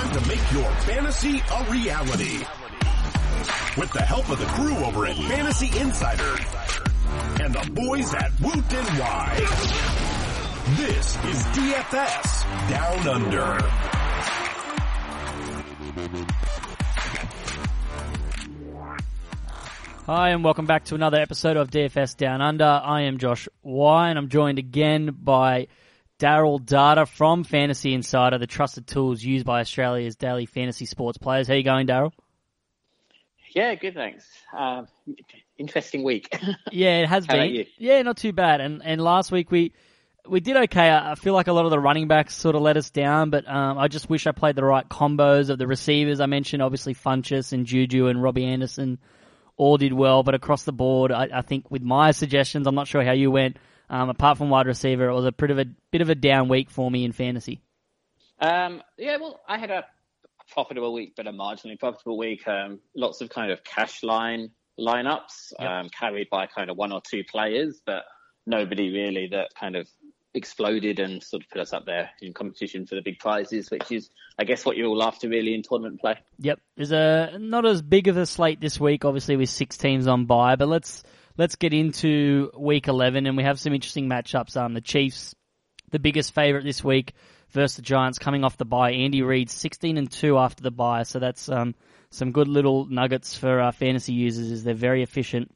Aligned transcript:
time 0.00 0.12
to 0.12 0.28
make 0.28 0.52
your 0.52 0.70
fantasy 0.82 1.42
a 1.52 1.70
reality. 1.70 2.38
With 3.76 3.92
the 3.92 4.02
help 4.02 4.28
of 4.30 4.38
the 4.38 4.46
crew 4.46 4.76
over 4.76 5.06
at 5.06 5.16
Fantasy 5.16 5.78
Insider 5.78 6.36
and 7.42 7.54
the 7.54 7.70
boys 7.72 8.14
at 8.14 8.30
Woot 8.40 8.72
NY. 8.72 9.34
This 10.76 11.16
is 11.24 11.42
DFS 11.52 12.70
Down 12.70 13.08
Under. 13.08 13.58
Hi, 20.06 20.30
and 20.30 20.42
welcome 20.42 20.66
back 20.66 20.84
to 20.86 20.94
another 20.94 21.18
episode 21.18 21.56
of 21.56 21.70
DFS 21.70 22.16
Down 22.16 22.40
Under. 22.40 22.64
I 22.64 23.02
am 23.02 23.18
Josh 23.18 23.48
Y, 23.62 24.08
and 24.08 24.18
I'm 24.18 24.28
joined 24.28 24.58
again 24.58 25.14
by 25.22 25.68
Daryl 26.20 26.64
Data 26.64 27.06
from 27.06 27.44
Fantasy 27.44 27.94
Insider, 27.94 28.38
the 28.38 28.46
trusted 28.46 28.86
tools 28.86 29.24
used 29.24 29.46
by 29.46 29.60
Australia's 29.60 30.16
daily 30.16 30.46
fantasy 30.46 30.84
sports 30.84 31.16
players. 31.16 31.48
How 31.48 31.54
you 31.54 31.64
going, 31.64 31.86
Daryl? 31.86 32.12
Yeah, 33.54 33.74
good, 33.74 33.94
thanks. 33.94 34.28
Um, 34.56 34.86
interesting 35.58 36.04
week. 36.04 36.38
Yeah, 36.72 36.98
it 36.98 37.08
has 37.08 37.26
How 37.26 37.34
been. 37.34 37.66
Yeah, 37.78 38.02
not 38.02 38.18
too 38.18 38.32
bad. 38.32 38.60
And 38.60 38.82
and 38.84 39.00
last 39.00 39.32
week 39.32 39.50
we 39.50 39.72
we 40.28 40.40
did 40.40 40.56
okay. 40.56 40.88
I 40.88 41.12
I 41.12 41.14
feel 41.16 41.32
like 41.32 41.48
a 41.48 41.52
lot 41.52 41.64
of 41.64 41.70
the 41.70 41.80
running 41.80 42.06
backs 42.06 42.34
sort 42.34 42.54
of 42.54 42.62
let 42.62 42.76
us 42.76 42.90
down, 42.90 43.30
but 43.30 43.48
um, 43.48 43.78
I 43.78 43.88
just 43.88 44.08
wish 44.08 44.26
I 44.26 44.32
played 44.32 44.56
the 44.56 44.64
right 44.64 44.88
combos 44.88 45.48
of 45.50 45.58
the 45.58 45.66
receivers. 45.66 46.20
I 46.20 46.26
mentioned 46.26 46.62
obviously 46.62 46.94
Funchess 46.94 47.52
and 47.52 47.66
Juju 47.66 48.06
and 48.06 48.22
Robbie 48.22 48.44
Anderson 48.44 48.98
all 49.56 49.78
did 49.78 49.92
well, 49.92 50.22
but 50.22 50.34
across 50.34 50.62
the 50.62 50.72
board, 50.72 51.10
I, 51.12 51.28
I 51.34 51.42
think 51.42 51.70
with 51.70 51.82
my 51.82 52.12
suggestions, 52.12 52.66
I'm 52.66 52.74
not 52.74 52.88
sure 52.88 53.04
how 53.04 53.12
you 53.12 53.30
went. 53.30 53.56
Um, 53.90 54.08
apart 54.08 54.38
from 54.38 54.50
wide 54.50 54.66
receiver, 54.66 55.08
it 55.08 55.14
was 55.14 55.26
a 55.26 55.32
bit 55.32 55.50
of 55.50 55.58
a 55.58 55.66
bit 55.90 56.00
of 56.00 56.08
a 56.08 56.14
down 56.14 56.48
week 56.48 56.70
for 56.70 56.88
me 56.88 57.04
in 57.04 57.10
fantasy. 57.10 57.60
Um, 58.38 58.82
yeah, 58.96 59.16
well, 59.16 59.40
I 59.46 59.58
had 59.58 59.70
a 59.70 59.84
profitable 60.52 60.92
week, 60.92 61.14
but 61.16 61.26
a 61.26 61.32
marginally 61.32 61.78
profitable 61.78 62.16
week. 62.16 62.46
Um, 62.46 62.78
lots 62.94 63.20
of 63.20 63.28
kind 63.28 63.50
of 63.50 63.64
cash 63.64 64.02
line 64.02 64.50
lineups 64.78 65.52
Yep. 65.58 65.68
um, 65.70 65.88
carried 65.90 66.30
by 66.30 66.46
kind 66.46 66.70
of 66.70 66.76
one 66.76 66.92
or 66.92 67.02
two 67.02 67.24
players, 67.24 67.82
but 67.84 68.04
nobody 68.46 68.90
really 68.90 69.28
that 69.32 69.48
kind 69.58 69.76
of 69.76 69.88
exploded 70.32 71.00
and 71.00 71.22
sort 71.22 71.42
of 71.42 71.50
put 71.50 71.60
us 71.60 71.72
up 71.72 71.84
there 71.84 72.10
in 72.22 72.32
competition 72.32 72.86
for 72.86 72.94
the 72.94 73.02
big 73.02 73.18
prizes, 73.18 73.70
which 73.70 73.90
is, 73.90 74.08
I 74.38 74.44
guess, 74.44 74.64
what 74.64 74.76
you're 74.76 74.86
all 74.86 75.02
after 75.02 75.28
really 75.28 75.54
in 75.54 75.62
tournament 75.62 76.00
play. 76.00 76.14
Yep, 76.38 76.60
there's 76.76 76.92
a 76.92 77.36
not 77.38 77.66
as 77.66 77.82
big 77.82 78.06
of 78.06 78.16
a 78.16 78.24
slate 78.24 78.60
this 78.60 78.78
week, 78.78 79.04
obviously 79.04 79.36
with 79.36 79.50
six 79.50 79.76
teams 79.76 80.06
on 80.06 80.26
bye. 80.26 80.54
But 80.56 80.68
let's 80.68 81.02
let's 81.40 81.56
get 81.56 81.72
into 81.72 82.50
week 82.54 82.86
eleven, 82.86 83.26
and 83.26 83.34
we 83.34 83.44
have 83.44 83.58
some 83.58 83.72
interesting 83.72 84.10
matchups. 84.10 84.58
Um, 84.58 84.74
the 84.74 84.82
Chiefs, 84.82 85.34
the 85.90 85.98
biggest 85.98 86.34
favorite 86.34 86.64
this 86.64 86.84
week, 86.84 87.14
versus 87.48 87.76
the 87.76 87.82
Giants, 87.82 88.18
coming 88.18 88.44
off 88.44 88.58
the 88.58 88.66
bye. 88.66 88.92
Andy 88.92 89.22
Reid, 89.22 89.48
sixteen 89.48 89.96
and 89.96 90.10
two 90.10 90.36
after 90.36 90.62
the 90.62 90.70
bye, 90.70 91.04
so 91.04 91.18
that's 91.18 91.48
um 91.48 91.74
some 92.10 92.32
good 92.32 92.46
little 92.46 92.84
nuggets 92.84 93.34
for 93.34 93.58
uh, 93.58 93.72
fantasy 93.72 94.12
users. 94.12 94.50
Is 94.50 94.64
they're 94.64 94.74
very 94.74 95.02
efficient 95.02 95.50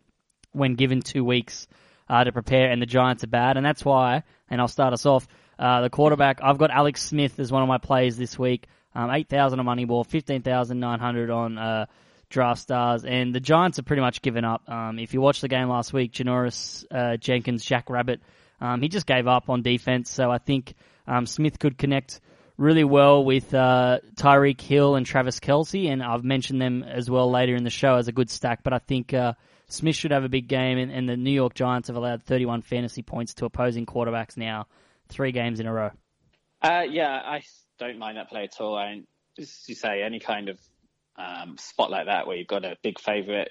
when 0.53 0.75
given 0.75 1.03
two 1.03 1.23
weeks 1.23 1.69
uh, 2.09 2.25
to 2.25 2.33
prepare, 2.33 2.71
and 2.71 2.81
the 2.81 2.87
Giants 2.87 3.23
are 3.23 3.29
bad, 3.29 3.59
and 3.59 3.67
that's 3.67 3.85
why. 3.85 4.23
And 4.49 4.63
I'll 4.63 4.69
start 4.69 4.95
us 4.95 5.05
off. 5.05 5.29
Uh, 5.59 5.83
the 5.83 5.91
quarterback, 5.91 6.41
I've 6.43 6.59
got 6.59 6.71
Alex 6.71 7.03
Smith 7.03 7.39
as 7.39 7.53
one 7.53 7.63
of 7.63 7.69
my 7.69 7.79
plays 7.79 8.17
this 8.17 8.39
week. 8.39 8.67
Um, 8.95 9.11
eight 9.11 9.29
thousand 9.29 9.61
on 9.61 9.67
Moneyball, 9.67 10.07
fifteen 10.07 10.41
thousand 10.41 10.81
nine 10.81 10.99
hundred 10.99 11.29
on 11.29 11.59
uh, 11.59 11.87
Draft 12.35 12.61
Stars, 12.61 13.05
and 13.05 13.33
the 13.33 13.39
Giants 13.39 13.79
have 13.79 13.87
pretty 13.87 14.03
much 14.03 14.21
given 14.21 14.45
up. 14.45 14.69
Um, 14.69 14.99
if 14.99 15.15
you 15.15 15.21
watched 15.21 15.41
the 15.41 15.49
game 15.49 15.69
last 15.69 15.93
week, 15.93 16.13
Janoris 16.13 16.85
uh, 16.91 17.17
Jenkins, 17.17 17.65
Jack 17.65 17.89
Rabbit, 17.89 18.21
um, 18.61 18.83
he 18.83 18.89
just 18.89 19.07
gave 19.07 19.29
up 19.29 19.49
on 19.49 19.63
defense. 19.63 20.11
So 20.11 20.31
I 20.31 20.39
think 20.39 20.75
um, 21.07 21.27
Smith 21.27 21.61
could 21.61 21.79
connect 21.79 22.21
really 22.57 22.83
well 22.83 23.25
with 23.25 23.55
uh, 23.55 24.01
Tyreek 24.17 24.61
Hill 24.61 24.97
and 24.97 25.07
Travis 25.07 25.39
Kelce, 25.39 25.89
and 25.89 26.03
I've 26.03 26.25
mentioned 26.25 26.61
them 26.61 26.83
as 26.83 27.09
well 27.09 27.31
later 27.31 27.55
in 27.55 27.63
the 27.63 27.71
show 27.71 27.95
as 27.95 28.09
a 28.09 28.13
good 28.13 28.31
stack. 28.31 28.65
But 28.65 28.73
I 28.73 28.79
think 28.79 29.15
uh, 29.15 29.35
Smith 29.69 29.95
should 29.95 30.11
have 30.11 30.25
a 30.25 30.29
big 30.29 30.49
game, 30.49 30.79
and, 30.79 30.91
and 30.91 31.09
the 31.09 31.17
New 31.17 31.31
York 31.31 31.55
Giants 31.55 31.87
have 31.87 31.97
allowed 31.97 32.25
31 32.25 32.63
fantasy 32.63 33.03
points 33.03 33.35
to 33.35 33.45
opposing 33.45 33.87
quarterbacks 33.87 34.37
now, 34.37 34.67
three 35.09 35.31
games 35.31 35.61
in 35.61 35.67
a 35.67 35.73
row. 35.73 35.91
Uh, 36.61 36.83
yeah, 36.91 37.21
I 37.25 37.43
don't 37.79 37.99
mind 37.99 38.17
that 38.17 38.29
play 38.29 38.45
at 38.45 38.61
all. 38.61 38.77
I, 38.77 39.03
as 39.39 39.63
you 39.69 39.77
say, 39.77 40.03
any 40.03 40.19
kind 40.19 40.49
of 40.49 40.59
um, 41.17 41.57
spot 41.59 41.91
like 41.91 42.07
that 42.07 42.27
where 42.27 42.37
you've 42.37 42.49
got 42.49 42.65
a 42.65 42.77
big 42.83 43.01
favourite 43.01 43.49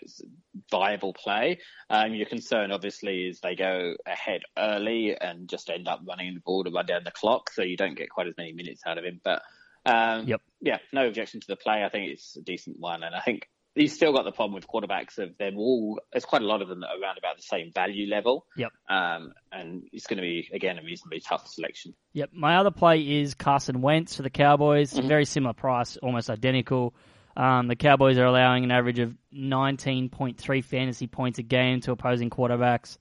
viable 0.69 1.13
play. 1.13 1.59
Um, 1.89 2.13
your 2.13 2.25
concern, 2.25 2.71
obviously, 2.71 3.27
is 3.27 3.39
they 3.39 3.55
go 3.55 3.95
ahead 4.05 4.41
early 4.57 5.15
and 5.19 5.47
just 5.47 5.69
end 5.69 5.87
up 5.87 6.01
running 6.07 6.33
the 6.33 6.41
ball 6.41 6.63
to 6.63 6.71
run 6.71 6.85
down 6.85 7.03
the 7.03 7.11
clock, 7.11 7.49
so 7.51 7.61
you 7.61 7.77
don't 7.77 7.97
get 7.97 8.09
quite 8.09 8.27
as 8.27 8.33
many 8.37 8.53
minutes 8.53 8.81
out 8.85 8.97
of 8.97 9.05
him. 9.05 9.21
But 9.23 9.41
um, 9.85 10.27
Yep. 10.27 10.41
yeah, 10.61 10.77
no 10.91 11.07
objection 11.07 11.39
to 11.41 11.47
the 11.47 11.55
play. 11.55 11.83
I 11.83 11.89
think 11.89 12.11
it's 12.11 12.35
a 12.35 12.41
decent 12.41 12.79
one, 12.79 13.03
and 13.03 13.15
I 13.15 13.21
think 13.21 13.49
you've 13.75 13.91
still 13.91 14.13
got 14.13 14.23
the 14.23 14.31
problem 14.31 14.53
with 14.53 14.67
quarterbacks 14.67 15.17
of 15.17 15.37
them 15.37 15.57
all. 15.57 15.99
There's 16.11 16.25
quite 16.25 16.41
a 16.41 16.45
lot 16.45 16.61
of 16.61 16.67
them 16.67 16.81
that 16.81 16.87
are 16.87 17.01
around 17.01 17.17
about 17.17 17.37
the 17.37 17.43
same 17.43 17.71
value 17.73 18.09
level. 18.09 18.45
Yep. 18.55 18.71
Um, 18.89 19.33
and 19.51 19.83
it's 19.91 20.07
going 20.07 20.17
to 20.17 20.21
be 20.21 20.49
again 20.53 20.77
a 20.79 20.83
reasonably 20.83 21.21
tough 21.21 21.47
selection. 21.47 21.93
Yep. 22.13 22.31
My 22.33 22.57
other 22.57 22.71
play 22.71 22.99
is 23.21 23.33
Carson 23.33 23.81
Wentz 23.81 24.15
for 24.15 24.21
the 24.21 24.29
Cowboys. 24.29 24.93
Mm-hmm. 24.93 25.07
Very 25.07 25.25
similar 25.25 25.53
price, 25.53 25.97
almost 25.97 26.29
identical. 26.29 26.93
Um, 27.35 27.67
the 27.67 27.75
Cowboys 27.75 28.17
are 28.17 28.25
allowing 28.25 28.63
an 28.63 28.71
average 28.71 28.99
of 28.99 29.15
19.3 29.33 30.63
fantasy 30.63 31.07
points 31.07 31.39
a 31.39 31.43
game 31.43 31.81
to 31.81 31.91
opposing 31.91 32.29
quarterbacks. 32.29 32.97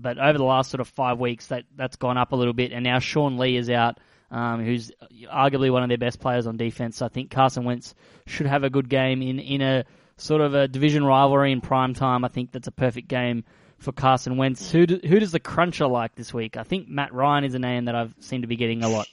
But 0.00 0.18
over 0.18 0.38
the 0.38 0.44
last 0.44 0.70
sort 0.70 0.80
of 0.80 0.88
five 0.88 1.18
weeks, 1.18 1.48
that, 1.48 1.64
that's 1.76 1.96
gone 1.96 2.16
up 2.16 2.32
a 2.32 2.36
little 2.36 2.54
bit. 2.54 2.72
And 2.72 2.84
now 2.84 2.98
Sean 2.98 3.36
Lee 3.36 3.56
is 3.56 3.68
out, 3.68 3.98
um, 4.30 4.64
who's 4.64 4.90
arguably 5.30 5.70
one 5.70 5.82
of 5.82 5.88
their 5.88 5.98
best 5.98 6.20
players 6.20 6.46
on 6.46 6.56
defense. 6.56 6.96
So 6.96 7.06
I 7.06 7.08
think 7.08 7.30
Carson 7.30 7.64
Wentz 7.64 7.94
should 8.26 8.46
have 8.46 8.64
a 8.64 8.70
good 8.70 8.88
game 8.88 9.20
in, 9.20 9.38
in 9.38 9.60
a 9.60 9.84
sort 10.16 10.40
of 10.40 10.54
a 10.54 10.68
division 10.68 11.04
rivalry 11.04 11.52
in 11.52 11.60
prime 11.60 11.92
time. 11.92 12.24
I 12.24 12.28
think 12.28 12.52
that's 12.52 12.68
a 12.68 12.72
perfect 12.72 13.08
game 13.08 13.44
for 13.78 13.92
Carson 13.92 14.36
Wentz. 14.36 14.70
Who, 14.70 14.86
do, 14.86 15.00
who 15.06 15.18
does 15.18 15.32
the 15.32 15.40
cruncher 15.40 15.86
like 15.86 16.14
this 16.14 16.32
week? 16.32 16.56
I 16.56 16.62
think 16.62 16.88
Matt 16.88 17.12
Ryan 17.12 17.44
is 17.44 17.54
a 17.54 17.58
name 17.58 17.86
that 17.86 17.94
I've 17.94 18.14
seemed 18.20 18.44
to 18.44 18.48
be 18.48 18.56
getting 18.56 18.82
a 18.82 18.88
lot. 18.88 19.08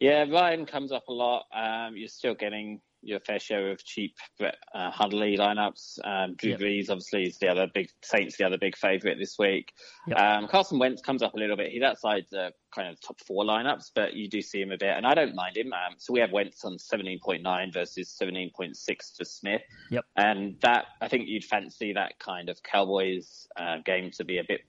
Yeah, 0.00 0.24
Ryan 0.28 0.66
comes 0.66 0.90
up 0.90 1.06
a 1.06 1.12
lot. 1.12 1.46
Um, 1.54 1.96
you're 1.96 2.08
still 2.08 2.34
getting 2.34 2.80
your 3.02 3.20
fair 3.20 3.38
share 3.38 3.70
of 3.70 3.84
cheap 3.84 4.16
uh, 4.40 4.90
Hundley 4.90 5.36
lineups. 5.36 5.98
Um, 6.04 6.34
Drew 6.36 6.50
Yep. 6.50 6.60
Brees, 6.60 6.90
obviously, 6.90 7.24
is 7.24 7.38
the 7.38 7.48
other 7.48 7.66
big 7.72 7.88
Saints, 8.02 8.36
the 8.36 8.44
other 8.44 8.58
big 8.58 8.76
favourite 8.76 9.18
this 9.18 9.36
week. 9.38 9.72
Yep. 10.06 10.18
Um, 10.18 10.48
Carson 10.48 10.78
Wentz 10.78 11.02
comes 11.02 11.22
up 11.22 11.34
a 11.34 11.38
little 11.38 11.56
bit. 11.56 11.70
He's 11.70 11.82
outside 11.82 12.24
the 12.30 12.52
kind 12.74 12.88
of 12.88 13.00
top 13.00 13.20
four 13.26 13.44
lineups, 13.44 13.90
but 13.94 14.14
you 14.14 14.28
do 14.28 14.40
see 14.40 14.60
him 14.60 14.72
a 14.72 14.78
bit, 14.78 14.96
and 14.96 15.06
I 15.06 15.14
don't 15.14 15.34
mind 15.34 15.56
him. 15.56 15.72
Um, 15.72 15.94
so 15.98 16.12
we 16.12 16.20
have 16.20 16.32
Wentz 16.32 16.64
on 16.64 16.76
17.9 16.76 17.72
versus 17.72 18.16
17.6 18.20 19.16
for 19.16 19.24
Smith. 19.24 19.62
Yep. 19.90 20.04
And 20.16 20.56
that, 20.62 20.86
I 21.00 21.08
think 21.08 21.28
you'd 21.28 21.44
fancy 21.44 21.92
that 21.94 22.18
kind 22.18 22.48
of 22.48 22.62
Cowboys 22.62 23.46
uh, 23.56 23.78
game 23.84 24.10
to 24.12 24.24
be 24.24 24.38
a 24.38 24.44
bit 24.46 24.60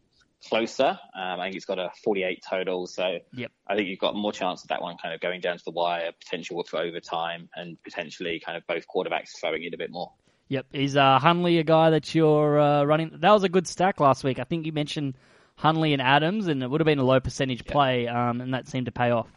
closer. 0.47 0.99
Um, 1.15 1.39
I 1.39 1.45
think 1.45 1.55
it's 1.55 1.65
got 1.65 1.79
a 1.79 1.89
48 2.03 2.43
total, 2.47 2.87
so 2.87 3.19
Yep. 3.33 3.51
I 3.67 3.75
think 3.75 3.87
you've 3.87 3.99
got 3.99 4.15
more 4.15 4.31
chance 4.31 4.63
of 4.63 4.69
that 4.69 4.81
one 4.81 4.97
kind 5.01 5.13
of 5.13 5.21
going 5.21 5.41
down 5.41 5.57
to 5.57 5.63
the 5.63 5.71
wire, 5.71 6.11
potential 6.11 6.63
for 6.63 6.79
overtime, 6.79 7.49
and 7.55 7.81
potentially 7.83 8.41
kind 8.45 8.57
of 8.57 8.65
both 8.67 8.85
quarterbacks 8.93 9.39
throwing 9.39 9.63
it 9.63 9.73
a 9.73 9.77
bit 9.77 9.91
more. 9.91 10.11
Yep, 10.49 10.67
is 10.73 10.97
uh, 10.97 11.19
Hundley 11.19 11.57
a 11.59 11.63
guy 11.63 11.89
that 11.91 12.13
you're 12.13 12.59
uh, 12.59 12.83
running? 12.83 13.11
That 13.19 13.31
was 13.31 13.43
a 13.43 13.49
good 13.49 13.67
stack 13.67 13.99
last 13.99 14.23
week. 14.23 14.39
I 14.39 14.43
think 14.43 14.65
you 14.65 14.71
mentioned 14.71 15.15
Hundley 15.55 15.93
and 15.93 16.01
Adams, 16.01 16.47
and 16.47 16.61
it 16.61 16.69
would 16.69 16.81
have 16.81 16.85
been 16.85 16.99
a 16.99 17.03
low 17.03 17.19
percentage 17.19 17.65
play, 17.65 18.07
um, 18.07 18.41
and 18.41 18.53
that 18.53 18.67
seemed 18.67 18.85
to 18.87 18.91
pay 18.91 19.11
off. 19.11 19.27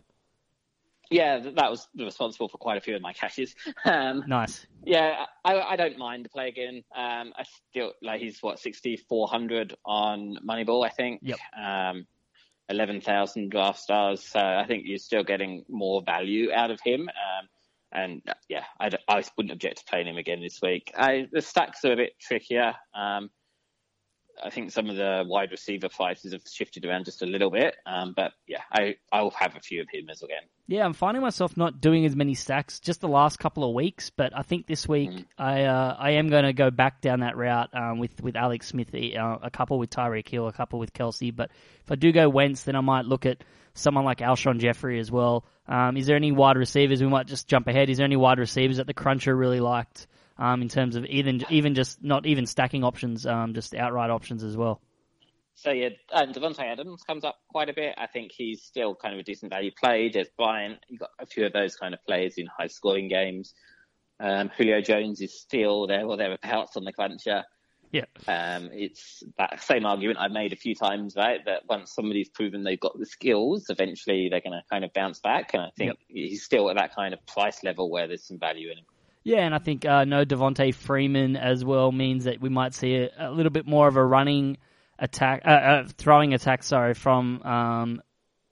Yeah, 1.11 1.39
that 1.39 1.71
was 1.71 1.89
responsible 1.97 2.49
for 2.49 2.59
quite 2.59 2.79
a 2.79 2.81
few 2.81 2.97
of 2.97 3.03
my 3.03 3.13
cashes. 3.13 3.55
Um, 3.85 4.25
Nice. 4.27 4.67
yeah, 4.85 5.27
I, 5.45 5.61
I 5.61 5.77
don't 5.77 5.97
mind 5.97 6.25
the 6.25 6.29
play 6.29 6.49
again. 6.49 6.83
Um, 6.95 7.33
I 7.37 7.45
still 7.71 7.93
like 8.03 8.21
he's 8.21 8.43
what 8.43 8.59
sixty 8.59 8.97
four 8.97 9.29
hundred 9.29 9.77
on 9.85 10.39
Moneyball, 10.47 10.85
I 10.85 10.89
think. 10.89 11.21
Yep. 11.23 11.39
Um, 11.57 12.07
eleven 12.69 13.01
thousand 13.01 13.51
draft 13.51 13.79
stars. 13.79 14.23
So 14.23 14.41
I 14.41 14.65
think 14.67 14.85
you're 14.87 14.99
still 14.99 15.23
getting 15.23 15.65
more 15.69 16.03
value 16.03 16.51
out 16.53 16.71
of 16.71 16.81
him. 16.81 17.03
Um, 17.03 17.49
and 17.93 18.23
yeah, 18.49 18.65
I 18.81 18.91
would 19.37 19.47
not 19.47 19.53
object 19.53 19.79
to 19.79 19.85
playing 19.85 20.09
him 20.09 20.17
again 20.17 20.41
this 20.41 20.61
week. 20.61 20.93
I, 20.97 21.29
the 21.33 21.41
stacks 21.41 21.85
are 21.85 21.93
a 21.93 21.97
bit 21.97 22.19
trickier. 22.21 22.75
I 24.43 24.51
think 24.51 24.71
some 24.71 24.89
of 24.89 24.97
the 24.97 25.25
wide 25.27 25.51
receiver 25.51 25.89
prices 25.89 26.33
have 26.33 26.43
shifted 26.51 26.85
around 26.85 27.05
just 27.05 27.23
a 27.23 27.27
little 27.27 27.51
bit. 27.51 27.77
Um, 27.87 28.13
but 28.15 28.33
yeah, 28.47 28.63
I 28.73 28.97
I'll 29.13 29.31
have 29.31 29.57
a 29.57 29.61
few 29.61 29.81
of 29.81 29.89
him 29.91 30.09
as 30.11 30.23
again. 30.23 30.43
Yeah, 30.67 30.85
I'm 30.85 30.93
finding 30.93 31.23
myself 31.23 31.57
not 31.57 31.81
doing 31.81 32.05
as 32.05 32.17
many 32.17 32.35
stacks 32.35 32.81
just 32.81 33.01
the 33.01 33.09
last 33.09 33.39
couple 33.39 33.65
of 33.65 33.75
weeks, 33.75 34.11
but 34.11 34.37
I 34.37 34.43
think 34.43 34.67
this 34.67 34.89
week 34.89 35.11
I 35.39 35.65
uh, 35.65 35.97
I 35.99 36.13
am 36.13 36.29
going 36.29 36.45
to 36.45 36.53
go 36.53 36.71
back 36.71 37.01
down 37.01 37.21
that 37.21 37.37
route 37.37 37.71
um, 37.75 37.99
with 37.99 38.21
with 38.23 38.37
Alex 38.37 38.69
Smith, 38.69 38.95
uh, 38.95 39.39
a 39.43 39.51
couple 39.51 39.79
with 39.79 39.91
Tyreek 39.91 40.29
Hill, 40.29 40.49
a 40.49 40.53
couple 40.53 40.79
with 40.79 40.93
Kelce. 40.93 41.35
But 41.35 41.51
if 41.85 41.91
I 41.91 41.95
do 41.95 42.13
go 42.13 42.29
Wentz, 42.29 42.65
then 42.65 42.77
I 42.77 42.81
might 42.81 43.07
look 43.07 43.27
at 43.27 43.45
someone 43.75 44.05
like 44.05 44.19
Alshon 44.19 44.59
Jeffery 44.59 44.99
as 44.99 45.11
well. 45.11 45.45
Um, 45.69 45.97
is 45.97 46.07
there 46.07 46.17
any 46.17 46.33
wide 46.33 46.57
receivers? 46.57 47.03
We 47.03 47.09
might 47.09 47.27
just 47.27 47.49
jump 47.49 47.67
ahead. 47.69 47.91
Is 47.91 47.99
there 47.99 48.07
any 48.07 48.17
wide 48.17 48.39
receivers 48.39 48.79
that 48.79 48.87
the 48.87 48.95
cruncher 48.95 49.35
really 49.35 49.61
liked 49.61 50.07
um, 50.39 50.63
in 50.63 50.69
terms 50.69 50.97
of 50.97 51.05
even 51.07 51.45
even 51.51 51.75
just 51.75 52.03
not 52.03 52.27
even 52.27 52.47
stacking 52.47 52.85
options, 52.85 53.27
um, 53.27 53.55
just 53.55 53.75
outright 53.75 54.11
options 54.11 54.43
as 54.43 54.57
well? 54.57 54.81
so 55.57 55.71
yeah, 55.71 55.89
and 56.13 56.35
Davante 56.35 56.61
Adams 56.61 57.03
comes 57.03 57.25
up 57.25 57.39
quite 57.49 57.71
a 57.71 57.73
bit. 57.73 57.95
I 57.97 58.07
think 58.07 58.31
he's 58.31 58.63
still 58.63 58.95
kind 58.95 59.15
of 59.15 59.21
a 59.21 59.23
decent 59.23 59.51
value 59.51 59.71
play. 59.73 60.11
There's 60.13 60.29
Bryant. 60.37 60.79
You've 60.89 61.01
got 61.01 61.11
a 61.19 61.25
few 61.25 61.47
of 61.47 61.53
those 61.55 61.77
kind 61.77 61.95
of 61.95 62.05
players 62.07 62.35
in 62.37 62.47
high 62.47 62.67
scoring 62.67 63.09
games. 63.09 63.55
Um, 64.21 64.51
Julio 64.57 64.83
Jones 64.83 65.21
is 65.23 65.41
still 65.41 65.87
there 65.87 66.05
or 66.05 66.19
thereabouts 66.19 66.77
on 66.77 66.85
the 66.85 66.93
cruncher. 66.93 67.45
Yeah. 67.91 68.05
Um, 68.29 68.69
it's 68.73 69.23
that 69.39 69.63
same 69.63 69.87
argument 69.87 70.19
I've 70.21 70.33
made 70.33 70.53
a 70.53 70.57
few 70.57 70.75
times, 70.75 71.15
right? 71.17 71.41
That 71.47 71.63
once 71.67 71.95
somebody's 71.95 72.29
proven 72.29 72.63
they've 72.63 72.79
got 72.79 72.99
the 72.99 73.07
skills, 73.07 73.67
eventually 73.71 74.29
they're 74.29 74.41
going 74.43 74.53
to 74.53 74.63
kind 74.71 74.85
of 74.85 74.93
bounce 74.93 75.21
back. 75.21 75.55
And 75.55 75.63
I 75.63 75.71
think 75.77 75.93
Yep. 75.93 75.99
he's 76.09 76.45
still 76.45 76.69
at 76.69 76.77
that 76.77 76.95
kind 76.95 77.15
of 77.15 77.25
price 77.27 77.63
level 77.63 77.91
where 77.91 78.07
there's 78.09 78.27
some 78.27 78.39
value 78.39 78.71
in 78.71 78.79
him. 78.79 78.85
Yeah, 79.27 79.41
and 79.41 79.57
I 79.57 79.59
think 79.59 79.85
uh, 79.85 80.05
no 80.05 80.25
Devonta 80.25 80.73
Freeman 80.73 81.35
as 81.35 81.65
well 81.65 81.91
means 81.91 82.27
that 82.27 82.41
we 82.41 82.49
might 82.49 82.75
see 82.75 82.95
a, 82.95 83.11
a 83.19 83.33
little 83.33 83.51
bit 83.51 83.67
more 83.67 83.89
of 83.89 83.97
a 83.97 84.05
running 84.05 84.57
attack, 85.01 85.43
uh, 85.45 85.49
uh, 85.49 85.89
throwing 85.99 86.33
attack. 86.33 86.63
Sorry, 86.63 86.95
from 86.95 87.43
um, 87.43 88.03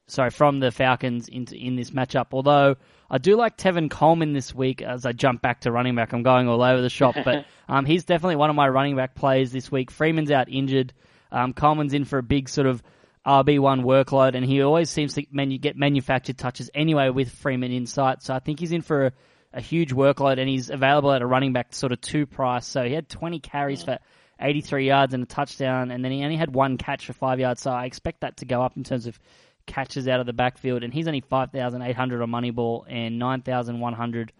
sorry 0.09 0.31
from 0.31 0.59
the 0.59 0.73
Falcons 0.73 1.29
into 1.29 1.55
in 1.55 1.77
this 1.77 1.93
matchup. 1.93 2.27
Although 2.33 2.75
I 3.09 3.19
do 3.19 3.37
like 3.37 3.57
Tevin 3.57 3.89
Coleman 3.89 4.33
this 4.33 4.53
week. 4.53 4.83
As 4.83 5.07
I 5.07 5.13
jump 5.13 5.41
back 5.41 5.61
to 5.61 5.71
running 5.71 5.95
back, 5.95 6.13
I'm 6.13 6.25
going 6.25 6.49
all 6.49 6.61
over 6.61 6.83
the 6.83 6.91
shop, 6.91 7.15
but 7.25 7.45
um, 7.69 7.85
he's 7.85 8.05
definitely 8.05 8.35
one 8.35 8.51
of 8.51 8.57
my 8.57 8.69
running 8.69 8.97
back 8.97 9.15
plays 9.15 9.53
this 9.53 9.71
week. 9.71 9.93
Freeman's 9.93 10.33
out 10.33 10.49
injured. 10.49 10.93
Um, 11.31 11.53
Coleman's 11.53 11.95
in 11.95 12.05
for 12.05 12.19
a 12.19 12.23
big 12.25 12.49
sort 12.49 12.67
of 12.67 12.83
RB1 13.25 13.85
workload, 13.85 14.35
and 14.35 14.45
he 14.45 14.61
always 14.61 14.91
seems 14.91 15.15
to 15.15 15.25
manu- 15.31 15.59
get 15.59 15.77
manufactured 15.77 16.37
touches 16.37 16.69
anyway 16.75 17.11
with 17.11 17.31
Freeman 17.31 17.71
in 17.71 17.87
sight. 17.87 18.25
So 18.25 18.35
I 18.35 18.41
think 18.41 18.59
he's 18.59 18.73
in 18.73 18.83
for 18.83 19.07
a, 19.07 19.13
a 19.55 19.61
huge 19.61 19.95
workload, 19.95 20.39
and 20.39 20.49
he's 20.49 20.69
available 20.69 21.13
at 21.13 21.23
a 21.23 21.27
running 21.27 21.53
back 21.53 21.73
sort 21.73 21.93
of 21.93 22.01
two 22.01 22.27
price. 22.27 22.67
So 22.67 22.85
he 22.85 22.93
had 22.93 23.09
20 23.09 23.39
carries 23.39 23.83
for 23.83 23.99
83 24.41 24.87
yards 24.87 25.15
and 25.15 25.23
a 25.23 25.27
touchdown, 25.27 25.91
and 25.91 26.05
then 26.05 26.13
he 26.13 26.25
only 26.25 26.37
had 26.37 26.55
one 26.55 26.77
catch 26.77 27.07
for 27.07 27.13
five 27.13 27.39
yards. 27.39 27.63
So 27.63 27.71
I 27.71 27.87
expect 27.87 28.21
that 28.23 28.39
to 28.39 28.47
go 28.47 28.63
up 28.63 28.77
in 28.77 28.85
terms 28.85 29.07
of 29.07 29.19
catches 29.67 30.09
out 30.09 30.21
of 30.21 30.27
the 30.27 30.33
backfield, 30.33 30.83
and 30.83 30.93
he's 30.93 31.07
only 31.07 31.21
5,800 31.21 32.23
on 32.23 32.31
Moneyball 32.31 32.85
and 32.89 33.19
9,100 33.19 34.33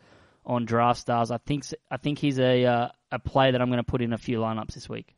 on 0.45 0.65
Draft 0.65 1.01
Stars. 1.01 1.31
I 1.31 1.39
think 1.39 1.65
I 1.91 1.97
think 1.97 2.19
he's 2.19 2.39
a 2.39 2.65
uh, 2.65 2.89
a 3.13 3.19
play 3.19 3.53
that 3.53 3.63
I'm 3.63 3.69
going 3.69 3.79
to 3.79 3.85
put 3.85 4.03
in 4.03 4.13
a 4.13 4.19
few 4.19 4.41
lineups 4.41 4.75
this 4.75 4.89
week. 4.89 5.15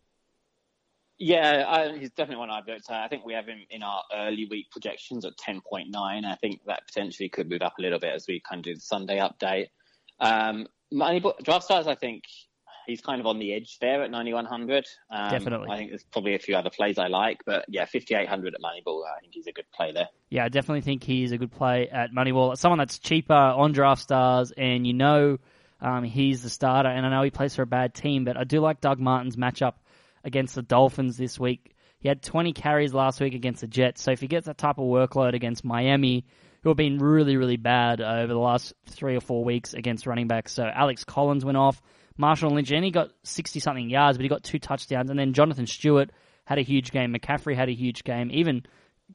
Yeah, 1.19 1.65
I, 1.67 1.97
he's 1.97 2.11
definitely 2.11 2.41
one 2.41 2.51
I've 2.51 2.67
looked 2.67 2.91
at. 2.91 3.03
I 3.03 3.09
think 3.09 3.25
we 3.25 3.33
have 3.33 3.47
him 3.47 3.61
in 3.71 3.83
our 3.83 4.03
early 4.15 4.47
week 4.51 4.71
projections 4.71 5.25
at 5.25 5.33
10.9. 5.39 5.87
I 5.95 6.35
think 6.35 6.61
that 6.67 6.87
potentially 6.87 7.31
could 7.31 7.49
move 7.49 7.63
up 7.63 7.79
a 7.79 7.83
little 7.83 7.99
bit 7.99 8.13
as 8.15 8.27
we 8.29 8.41
kind 8.47 8.59
of 8.59 8.65
do 8.65 8.75
the 8.75 8.81
Sunday 8.81 9.19
update. 9.19 9.69
Um, 10.21 10.67
Moneyball, 10.93 11.39
draft 11.43 11.65
stars, 11.65 11.87
I 11.87 11.95
think 11.95 12.25
he's 12.87 13.01
kind 13.01 13.21
of 13.21 13.27
on 13.27 13.39
the 13.39 13.53
edge 13.53 13.79
there 13.81 14.03
at 14.03 14.11
9100. 14.11 14.87
Um, 15.11 15.31
Definitely. 15.31 15.69
I 15.71 15.77
think 15.77 15.91
there's 15.91 16.05
probably 16.05 16.35
a 16.35 16.39
few 16.39 16.57
other 16.57 16.71
plays 16.71 16.99
I 16.99 17.09
like, 17.09 17.39
but 17.45 17.65
yeah, 17.69 17.85
5800 17.85 18.55
at 18.55 18.61
Moneyball, 18.61 19.03
I 19.05 19.21
think 19.21 19.35
he's 19.35 19.47
a 19.47 19.53
good 19.53 19.67
play 19.75 19.93
there. 19.93 20.09
Yeah, 20.31 20.45
I 20.45 20.49
definitely 20.49 20.83
think 20.83 21.03
he's 21.03 21.33
a 21.33 21.39
good 21.39 21.53
play 21.53 21.89
at 21.89 22.13
Moneyball. 22.13 22.57
Someone 22.57 22.79
that's 22.79 22.99
cheaper 22.99 23.35
on 23.35 23.73
Draft 23.73 24.03
Stars, 24.03 24.53
and 24.57 24.87
you 24.87 24.95
know 24.95 25.39
um, 25.81 26.05
he's 26.05 26.43
the 26.43 26.51
starter. 26.51 26.89
And 26.89 27.05
I 27.05 27.11
know 27.11 27.23
he 27.23 27.31
plays 27.31 27.55
for 27.55 27.63
a 27.63 27.67
bad 27.67 27.95
team, 27.95 28.25
but 28.25 28.37
I 28.37 28.45
do 28.45 28.61
like 28.61 28.81
Doug 28.81 29.01
Martin's 29.01 29.37
matchup 29.37 29.75
against 30.25 30.55
the 30.55 30.63
Dolphins 30.63 31.17
this 31.17 31.39
week. 31.39 31.73
He 31.99 32.09
had 32.09 32.23
20 32.23 32.53
carries 32.53 32.95
last 32.95 33.21
week 33.21 33.35
against 33.35 33.63
the 33.63 33.67
Jets, 33.67 34.03
so 34.03 34.13
if 34.13 34.21
he 34.21 34.29
gets 34.29 34.47
that 34.47 34.59
type 34.59 34.79
of 34.79 34.85
workload 34.85 35.35
against 35.35 35.65
Miami, 35.65 36.25
who 36.63 36.71
have 36.71 36.77
been 36.77 36.99
really, 36.99 37.37
really 37.37 37.57
bad 37.57 38.01
over 38.01 38.33
the 38.33 38.39
last 38.39 38.73
three 38.87 39.17
or 39.17 39.21
four 39.21 39.45
weeks 39.45 39.75
against 39.75 40.07
running 40.07 40.27
backs. 40.29 40.53
So 40.53 40.65
Alex 40.65 41.05
Collins 41.05 41.45
went 41.45 41.57
off. 41.57 41.81
Marshawn 42.19 42.53
Lynch, 42.53 42.71
and 42.71 42.83
he 42.85 42.91
got 42.91 43.11
60 43.25 43.61
something 43.61 43.91
yards, 43.91 44.17
but 44.17 44.23
he 44.23 44.29
got 44.31 44.43
two 44.43 44.59
touchdowns. 44.59 45.11
And 45.11 45.19
then 45.19 45.35
Jonathan 45.35 45.67
Stewart 45.67 46.11
had 46.47 46.59
a 46.59 46.63
huge 46.63 46.91
game. 46.91 47.13
McCaffrey 47.13 47.55
had 47.55 47.69
a 47.69 47.75
huge 47.75 48.05
game. 48.05 48.31
Even 48.33 48.65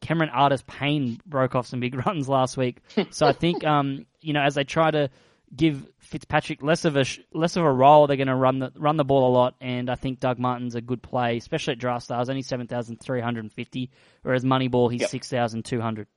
Cameron 0.02 0.30
Artis 0.30 0.64
Payne 0.68 1.20
broke 1.26 1.56
off 1.56 1.66
some 1.66 1.80
big 1.80 1.96
runs 2.06 2.30
last 2.30 2.58
week. 2.58 2.78
So 3.10 3.26
I 3.26 3.34
think, 3.34 3.64
um, 3.64 4.06
you 4.22 4.34
know, 4.34 4.42
as 4.42 4.54
they 4.54 4.64
try 4.66 4.92
to 4.92 5.10
give 5.54 5.86
Fitzpatrick 5.98 6.62
less 6.62 6.86
of 6.86 6.96
a 6.96 7.04
less 7.34 7.56
of 7.58 7.64
a 7.64 7.72
role, 7.72 8.06
they're 8.06 8.18
going 8.18 8.28
to 8.28 8.36
run 8.36 8.60
the 8.60 8.72
run 8.78 8.98
the 8.98 9.04
ball 9.04 9.28
a 9.30 9.34
lot. 9.34 9.56
And 9.60 9.90
I 9.90 9.96
think 9.96 10.20
Doug 10.20 10.38
Martin's 10.38 10.76
a 10.76 10.82
good 10.82 11.02
play, 11.02 11.38
especially 11.38 11.72
at 11.74 11.80
draft 11.80 12.04
stars, 12.06 12.30
only 12.30 12.44
seven 12.44 12.68
thousand 12.68 12.98
three 13.02 13.20
hundred 13.22 13.46
and 13.46 13.52
fifty, 13.52 13.90
whereas 14.22 14.44
Moneyball 14.46 14.92
he's 14.92 15.02
Yep. 15.02 15.10
six 15.10 15.28
thousand 15.30 15.66
two 15.66 15.82
hundred. 15.82 16.08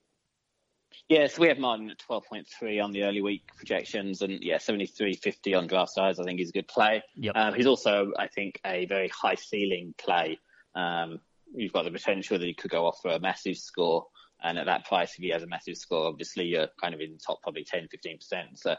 Yeah, 1.08 1.26
so 1.26 1.42
we 1.42 1.48
have 1.48 1.58
Martin 1.58 1.90
at 1.90 1.98
12.3 1.98 2.82
on 2.82 2.90
the 2.90 3.02
early 3.02 3.20
week 3.20 3.42
projections, 3.56 4.22
and 4.22 4.42
yeah, 4.42 4.56
73.50 4.56 5.56
on 5.56 5.66
draft 5.66 5.92
size. 5.92 6.18
I 6.18 6.24
think 6.24 6.38
he's 6.38 6.48
a 6.48 6.52
good 6.52 6.68
play. 6.68 7.02
Yep. 7.16 7.36
Um, 7.36 7.54
he's 7.54 7.66
also, 7.66 8.12
I 8.18 8.26
think, 8.28 8.58
a 8.64 8.86
very 8.86 9.08
high 9.08 9.34
ceiling 9.34 9.94
play. 9.98 10.38
Um, 10.74 11.20
you've 11.54 11.74
got 11.74 11.84
the 11.84 11.90
potential 11.90 12.38
that 12.38 12.46
he 12.46 12.54
could 12.54 12.70
go 12.70 12.86
off 12.86 13.00
for 13.02 13.10
a 13.10 13.20
massive 13.20 13.58
score, 13.58 14.06
and 14.42 14.58
at 14.58 14.64
that 14.66 14.86
price, 14.86 15.10
if 15.10 15.22
he 15.22 15.28
has 15.30 15.42
a 15.42 15.46
massive 15.46 15.76
score, 15.76 16.06
obviously 16.06 16.46
you're 16.46 16.68
kind 16.80 16.94
of 16.94 17.00
in 17.00 17.12
the 17.12 17.20
top 17.24 17.42
probably 17.42 17.64
10, 17.64 17.88
15%. 17.94 18.20
So 18.54 18.74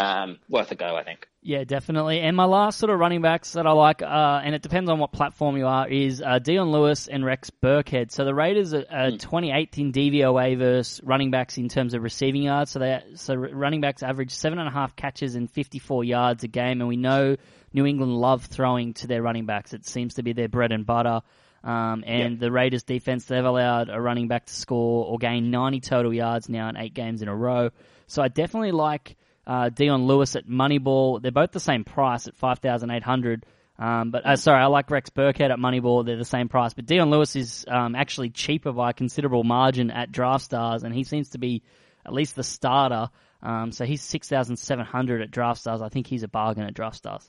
um, 0.00 0.38
worth 0.48 0.70
a 0.72 0.74
go, 0.74 0.96
I 0.96 1.02
think. 1.02 1.28
Yeah, 1.42 1.64
definitely. 1.64 2.20
And 2.20 2.36
my 2.36 2.44
last 2.44 2.78
sort 2.78 2.90
of 2.90 2.98
running 2.98 3.22
backs 3.22 3.52
that 3.52 3.66
I 3.66 3.72
like, 3.72 4.02
uh, 4.02 4.40
and 4.42 4.54
it 4.54 4.62
depends 4.62 4.90
on 4.90 4.98
what 4.98 5.12
platform 5.12 5.56
you 5.56 5.66
are, 5.66 5.88
is 5.88 6.22
uh, 6.22 6.38
Dion 6.38 6.70
Lewis 6.70 7.06
and 7.06 7.24
Rex 7.24 7.50
Burkhead. 7.50 8.10
So 8.10 8.24
the 8.24 8.34
Raiders 8.34 8.72
are, 8.72 8.84
are 8.90 9.10
28th 9.10 9.78
in 9.78 9.92
DVOA 9.92 10.58
versus 10.58 11.00
running 11.04 11.30
backs 11.30 11.58
in 11.58 11.68
terms 11.68 11.94
of 11.94 12.02
receiving 12.02 12.42
yards. 12.42 12.70
So 12.70 12.78
they 12.78 13.02
so 13.14 13.34
running 13.34 13.80
backs 13.80 14.02
average 14.02 14.32
seven 14.32 14.58
and 14.58 14.68
a 14.68 14.70
half 14.70 14.96
catches 14.96 15.34
and 15.34 15.50
54 15.50 16.04
yards 16.04 16.44
a 16.44 16.48
game, 16.48 16.80
and 16.80 16.88
we 16.88 16.96
know 16.96 17.36
New 17.72 17.86
England 17.86 18.14
love 18.14 18.44
throwing 18.46 18.94
to 18.94 19.06
their 19.06 19.22
running 19.22 19.46
backs. 19.46 19.72
It 19.72 19.86
seems 19.86 20.14
to 20.14 20.22
be 20.22 20.32
their 20.32 20.48
bread 20.48 20.72
and 20.72 20.84
butter. 20.86 21.20
Um, 21.62 22.04
and 22.06 22.40
the 22.40 22.50
Raiders 22.50 22.84
defense, 22.84 23.26
they've 23.26 23.44
allowed 23.44 23.90
a 23.90 24.00
running 24.00 24.28
back 24.28 24.46
to 24.46 24.54
score 24.54 25.04
or 25.04 25.18
gain 25.18 25.50
90 25.50 25.80
total 25.80 26.12
yards 26.12 26.48
now 26.48 26.70
in 26.70 26.78
eight 26.78 26.94
games 26.94 27.20
in 27.20 27.28
a 27.28 27.36
row. 27.36 27.70
So 28.06 28.22
I 28.22 28.28
definitely 28.28 28.72
like 28.72 29.16
uh, 29.50 29.68
Dion 29.68 30.06
Lewis 30.06 30.36
at 30.36 30.46
Moneyball. 30.46 31.20
They're 31.20 31.32
both 31.32 31.50
the 31.50 31.58
same 31.58 31.82
price 31.82 32.28
at 32.28 32.36
5,800. 32.36 33.44
Um, 33.80 34.12
but 34.12 34.24
uh, 34.24 34.36
sorry, 34.36 34.62
I 34.62 34.66
like 34.66 34.88
Rex 34.92 35.10
Burkhead 35.10 35.50
at 35.50 35.58
Moneyball. 35.58 36.06
They're 36.06 36.16
the 36.16 36.24
same 36.24 36.48
price, 36.48 36.72
but 36.72 36.86
Dion 36.86 37.10
Lewis 37.10 37.34
is 37.34 37.64
um, 37.66 37.96
actually 37.96 38.30
cheaper 38.30 38.70
by 38.70 38.90
a 38.90 38.92
considerable 38.92 39.42
margin 39.42 39.90
at 39.90 40.12
Draft 40.12 40.44
Stars, 40.44 40.84
and 40.84 40.94
he 40.94 41.02
seems 41.02 41.30
to 41.30 41.38
be 41.38 41.64
at 42.06 42.12
least 42.12 42.36
the 42.36 42.44
starter. 42.44 43.10
Um, 43.42 43.72
so 43.72 43.84
he's 43.84 44.02
6,700 44.02 45.22
at 45.22 45.32
Draft 45.32 45.60
Stars. 45.60 45.82
I 45.82 45.88
think 45.88 46.06
he's 46.06 46.22
a 46.22 46.28
bargain 46.28 46.62
at 46.62 46.74
Draft 46.74 46.98
Stars. 46.98 47.28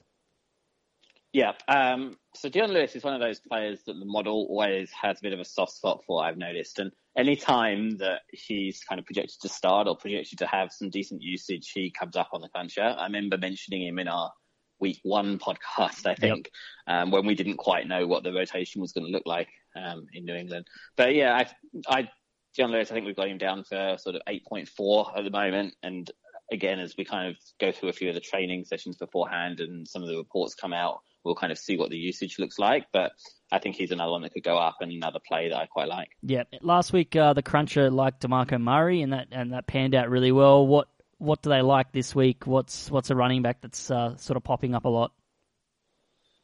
Yeah. 1.34 1.54
Um, 1.68 2.18
so 2.36 2.50
Dion 2.50 2.72
Lewis 2.72 2.96
is 2.96 3.04
one 3.04 3.14
of 3.14 3.22
those 3.22 3.40
players 3.40 3.82
that 3.86 3.94
the 3.94 4.06
model 4.06 4.48
always 4.50 4.92
has 4.92 5.20
a 5.20 5.22
bit 5.22 5.34
of 5.34 5.40
a 5.40 5.46
soft 5.46 5.74
spot 5.74 6.04
for, 6.06 6.24
I've 6.24 6.38
noticed. 6.38 6.80
And 6.80 6.92
any 7.18 7.36
time 7.36 7.98
that 7.98 8.22
he's 8.32 8.84
kind 8.84 9.00
of 9.00 9.06
projected 9.06 9.40
to 9.42 9.50
start 9.50 9.88
or 9.88 9.96
projected 9.96 10.40
to 10.40 10.48
have 10.48 10.72
some 10.72 10.90
decent 10.90 11.22
usage, 11.22 11.72
he 11.74 11.90
comes 11.90 12.16
up 12.18 12.30
on 12.34 12.42
the 12.42 12.50
cruncher. 12.50 12.84
I 12.84 13.06
remember 13.06 13.38
mentioning 13.38 13.84
him 13.84 14.00
in 14.00 14.10
our 14.10 14.32
week 14.80 15.00
one 15.04 15.40
podcast, 15.40 16.06
I 16.06 16.16
think, 16.16 16.50
um, 16.88 17.12
when 17.12 17.26
we 17.26 17.36
didn't 17.36 17.58
quite 17.58 17.88
know 17.88 18.08
what 18.08 18.24
the 18.24 18.34
rotation 18.34 18.82
was 18.82 18.92
going 18.92 19.06
to 19.06 19.12
look 19.12 19.26
like 19.26 19.50
um, 19.76 20.08
in 20.14 20.26
New 20.26 20.36
England. 20.36 20.68
But 20.98 21.16
yeah, 21.16 21.34
I, 21.36 21.48
I, 21.88 22.10
Dion 22.56 22.72
Lewis, 22.72 22.92
I 22.92 22.94
think 22.94 23.06
we've 23.06 23.16
got 23.16 23.30
him 23.30 23.38
down 23.38 23.64
for 23.64 23.96
sort 23.98 24.16
of 24.16 24.22
8.4 24.28 25.18
at 25.18 25.24
the 25.24 25.30
moment. 25.30 25.76
And 25.84 26.12
again, 26.52 26.80
as 26.80 26.96
we 26.98 27.06
kind 27.06 27.30
of 27.30 27.38
go 27.60 27.72
through 27.72 27.90
a 27.90 27.94
few 27.94 28.10
of 28.10 28.16
the 28.16 28.22
training 28.22 28.66
sessions 28.66 28.98
beforehand 28.98 29.62
and 29.62 29.88
some 29.88 30.02
of 30.02 30.10
the 30.10 30.18
reports 30.18 30.56
come 30.56 30.74
out, 30.74 31.00
we'll 31.24 31.36
kind 31.36 31.52
of 31.52 31.58
see 31.58 31.78
what 31.78 31.90
the 31.90 31.98
usage 31.98 32.40
looks 32.40 32.60
like. 32.60 32.86
But 32.92 33.12
I 33.52 33.60
think 33.60 33.76
he's 33.76 33.92
another 33.92 34.12
one 34.12 34.22
that 34.24 34.34
could 34.34 34.44
go 34.44 34.58
up 34.58 34.78
and 34.82 34.92
another 34.92 35.20
play 35.26 35.50
that 35.50 35.58
I 35.58 35.66
quite 35.66 35.88
like. 35.88 36.10
Yeah, 36.22 36.44
last 36.62 36.94
week 36.94 37.16
uh, 37.16 37.34
the 37.34 37.44
Cruncher 37.44 37.90
liked 37.90 38.22
Demarco 38.22 38.60
Murray, 38.62 39.02
and 39.02 39.14
that 39.14 39.28
and 39.32 39.54
that 39.54 39.68
panned 39.68 39.96
out 39.96 40.10
really 40.10 40.32
well. 40.32 40.66
What 40.66 40.88
what 41.18 41.42
do 41.42 41.50
they 41.50 41.62
like 41.62 41.92
this 41.92 42.16
week? 42.16 42.48
What's 42.48 42.90
what's 42.90 43.10
a 43.10 43.16
running 43.16 43.42
back 43.42 43.62
that's 43.62 43.92
uh, 43.92 44.18
sort 44.18 44.38
of 44.38 44.44
popping 44.44 44.74
up 44.76 44.86
a 44.86 44.90
lot? 44.90 45.12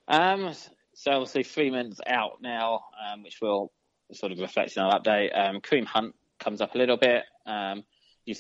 Um, 0.07 0.53
so 0.93 1.11
obviously 1.11 1.43
Freeman's 1.43 1.99
out 2.05 2.41
now, 2.41 2.85
um, 3.11 3.23
which 3.23 3.39
will 3.41 3.71
sort 4.13 4.31
of 4.31 4.39
reflect 4.39 4.77
in 4.77 4.83
our 4.83 4.99
update. 4.99 5.37
Um, 5.37 5.61
Kareem 5.61 5.85
Hunt 5.85 6.15
comes 6.39 6.61
up 6.61 6.75
a 6.75 6.77
little 6.77 6.97
bit. 6.97 7.23
Um, 7.45 7.83
you 8.25 8.35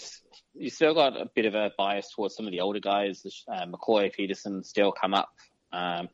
you 0.53 0.69
still 0.69 0.93
got 0.93 1.19
a 1.19 1.29
bit 1.33 1.45
of 1.45 1.55
a 1.55 1.71
bias 1.77 2.09
towards 2.15 2.35
some 2.35 2.45
of 2.45 2.51
the 2.51 2.61
older 2.61 2.79
guys. 2.79 3.23
Uh, 3.51 3.65
McCoy, 3.65 4.13
Peterson 4.13 4.63
still 4.63 4.91
come 4.91 5.13
up. 5.13 5.29
Um, 5.71 6.09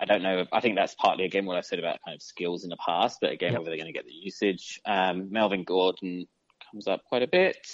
I 0.00 0.04
don't 0.04 0.22
know. 0.22 0.46
I 0.52 0.60
think 0.60 0.76
that's 0.76 0.94
partly 0.94 1.24
again 1.24 1.46
what 1.46 1.56
I 1.56 1.60
said 1.60 1.78
about 1.78 2.00
kind 2.04 2.14
of 2.14 2.22
skills 2.22 2.64
in 2.64 2.70
the 2.70 2.76
past, 2.76 3.18
but 3.20 3.30
again 3.30 3.52
Yep. 3.52 3.60
whether 3.60 3.70
they're 3.70 3.78
going 3.78 3.92
to 3.92 3.98
get 3.98 4.06
the 4.06 4.12
usage. 4.12 4.80
Um, 4.84 5.30
Melvin 5.30 5.64
Gordon 5.64 6.26
comes 6.70 6.88
up 6.88 7.04
quite 7.04 7.22
a 7.22 7.28
bit. 7.28 7.64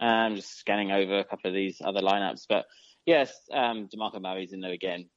Um, 0.00 0.36
just 0.36 0.58
scanning 0.58 0.92
over 0.92 1.18
a 1.18 1.24
couple 1.24 1.48
of 1.50 1.54
these 1.54 1.82
other 1.84 2.00
lineups, 2.00 2.46
but 2.48 2.66
yes, 3.04 3.32
um, 3.52 3.88
Demarco 3.88 4.20
Murray's 4.20 4.52
in 4.52 4.60
there 4.60 4.72
again. 4.72 5.08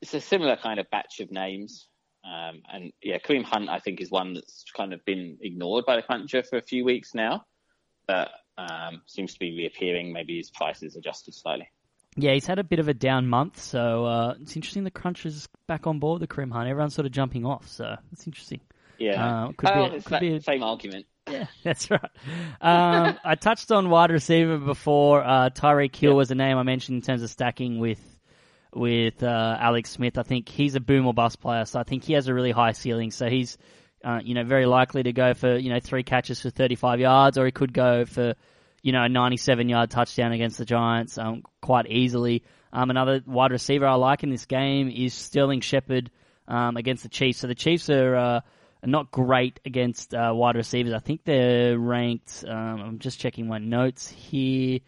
It's 0.00 0.14
a 0.14 0.20
similar 0.20 0.56
kind 0.56 0.80
of 0.80 0.90
batch 0.90 1.20
of 1.20 1.30
names. 1.30 1.88
Um, 2.24 2.62
and 2.72 2.92
yeah, 3.02 3.18
Kareem 3.18 3.44
Hunt, 3.44 3.68
I 3.68 3.78
think, 3.80 4.00
is 4.00 4.10
one 4.10 4.32
that's 4.32 4.64
kind 4.74 4.94
of 4.94 5.04
been 5.04 5.36
ignored 5.42 5.84
by 5.84 5.96
the 5.96 6.02
cruncher 6.02 6.42
for 6.42 6.56
a 6.56 6.62
few 6.62 6.84
weeks 6.84 7.14
now, 7.14 7.44
but 8.06 8.30
um, 8.56 9.02
seems 9.06 9.34
to 9.34 9.38
be 9.38 9.54
reappearing. 9.56 10.12
Maybe 10.12 10.38
his 10.38 10.50
price 10.50 10.82
is 10.82 10.96
adjusted 10.96 11.34
slightly. 11.34 11.68
Yeah, 12.16 12.32
he's 12.32 12.46
had 12.46 12.58
a 12.58 12.64
bit 12.64 12.78
of 12.78 12.88
a 12.88 12.94
down 12.94 13.26
month, 13.26 13.60
so 13.60 14.04
uh, 14.04 14.34
it's 14.40 14.54
interesting 14.56 14.84
the 14.84 14.90
crunch 14.90 15.26
is 15.26 15.48
back 15.66 15.86
on 15.86 15.98
board 15.98 16.20
the 16.22 16.26
Kareem 16.28 16.52
Hunt. 16.52 16.68
Everyone's 16.68 16.94
sort 16.94 17.06
of 17.06 17.12
jumping 17.12 17.44
off, 17.44 17.66
so 17.68 17.96
it's 18.12 18.26
interesting. 18.26 18.60
Yeah, 18.98 19.44
Uh, 19.46 19.52
could 19.56 19.70
oh, 19.70 19.74
be, 19.90 19.96
a- 19.96 20.00
could 20.02 20.12
that 20.12 20.20
be 20.20 20.34
a- 20.36 20.40
same 20.42 20.62
argument. 20.62 21.06
Yeah, 21.28 21.46
that's 21.64 21.90
right. 21.90 22.10
Um, 22.60 23.18
I 23.24 23.34
touched 23.34 23.72
on 23.72 23.90
wide 23.90 24.10
receiver 24.10 24.58
before. 24.58 25.24
Uh, 25.24 25.50
Tyreek 25.50 25.96
Hill 25.96 26.10
Yep. 26.12 26.16
was 26.16 26.30
a 26.30 26.34
name 26.34 26.56
I 26.58 26.62
mentioned 26.62 26.96
in 26.96 27.02
terms 27.02 27.22
of 27.22 27.30
stacking 27.30 27.78
with 27.80 28.00
with 28.72 29.22
uh, 29.22 29.56
Alex 29.58 29.90
Smith. 29.90 30.18
I 30.18 30.22
think 30.22 30.48
he's 30.48 30.74
a 30.74 30.80
boom 30.80 31.06
or 31.06 31.14
bust 31.14 31.40
player, 31.40 31.64
so 31.64 31.78
I 31.80 31.84
think 31.84 32.04
he 32.04 32.12
has 32.12 32.28
a 32.28 32.34
really 32.34 32.50
high 32.52 32.72
ceiling. 32.72 33.10
So 33.10 33.28
he's 33.28 33.56
uh, 34.04 34.20
you 34.22 34.34
know 34.34 34.44
very 34.44 34.66
likely 34.66 35.02
to 35.02 35.12
go 35.12 35.34
for 35.34 35.56
you 35.56 35.70
know 35.72 35.80
three 35.80 36.02
catches 36.04 36.40
for 36.40 36.50
35 36.50 37.00
yards, 37.00 37.38
or 37.38 37.46
he 37.46 37.52
could 37.52 37.72
go 37.72 38.04
for 38.04 38.34
you 38.84 38.92
know 38.92 39.02
a 39.02 39.08
97 39.08 39.68
yard 39.68 39.90
touchdown 39.90 40.32
against 40.32 40.58
the 40.58 40.66
Giants 40.66 41.16
um, 41.18 41.42
quite 41.62 41.90
easily. 41.90 42.44
Um, 42.72 42.90
another 42.90 43.22
wide 43.26 43.50
receiver 43.50 43.86
I 43.86 43.94
like 43.94 44.22
in 44.22 44.30
this 44.30 44.44
game 44.44 44.90
is 44.90 45.14
Sterling 45.14 45.62
Shepard 45.62 46.10
um, 46.46 46.76
against 46.76 47.02
the 47.02 47.08
Chiefs. 47.08 47.40
So 47.40 47.48
the 47.48 47.56
Chiefs 47.56 47.90
are. 47.90 48.14
Uh, 48.14 48.40
not 48.86 49.10
great 49.10 49.60
against 49.64 50.12
uh, 50.12 50.30
wide 50.34 50.56
receivers. 50.56 50.92
I 50.92 50.98
think 50.98 51.24
they're 51.24 51.78
ranked. 51.78 52.44
Um, 52.46 52.82
I'm 52.82 52.98
just 52.98 53.18
checking 53.18 53.48
my 53.48 53.56
notes 53.56 54.10
here. 54.10 54.80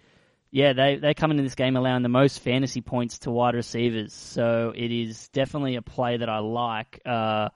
Yeah, 0.50 0.74
they 0.74 0.96
they 0.96 1.14
come 1.14 1.30
into 1.30 1.42
this 1.42 1.54
game 1.54 1.76
allowing 1.76 2.02
the 2.02 2.10
most 2.10 2.40
fantasy 2.40 2.82
points 2.82 3.20
to 3.20 3.30
wide 3.30 3.54
receivers. 3.54 4.12
So 4.12 4.72
it 4.76 4.92
is 4.92 5.28
definitely 5.28 5.76
a 5.76 5.82
play 5.82 6.18
that 6.18 6.28
I 6.28 6.40
like. 6.40 7.00
Uh, 7.06 7.48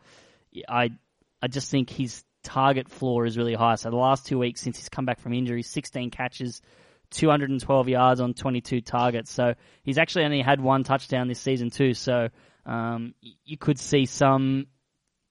I 0.67 0.93
I 1.43 1.49
just 1.49 1.71
think 1.71 1.91
his 1.91 2.25
target 2.43 2.89
floor 2.89 3.27
is 3.27 3.37
really 3.37 3.55
high. 3.55 3.75
So 3.75 3.91
the 3.91 3.97
last 3.97 4.27
two 4.27 4.39
weeks 4.39 4.61
since 4.61 4.79
he's 4.79 4.89
come 4.89 5.05
back 5.05 5.21
from 5.21 5.33
injury, 5.33 5.63
16 5.63 6.11
catches, 6.11 6.63
212 7.11 7.89
yards 7.89 8.21
on 8.21 8.35
22 8.35 8.81
targets. 8.81 9.31
So 9.31 9.55
he's 9.83 9.99
actually 9.99 10.25
only 10.25 10.43
had 10.43 10.61
one 10.61 10.85
touchdown 10.85 11.29
this 11.29 11.41
season 11.41 11.71
too. 11.71 11.95
So 11.95 12.29
um, 12.67 13.15
you 13.21 13.59
could 13.59 13.79
see 13.79 14.07
some 14.07 14.67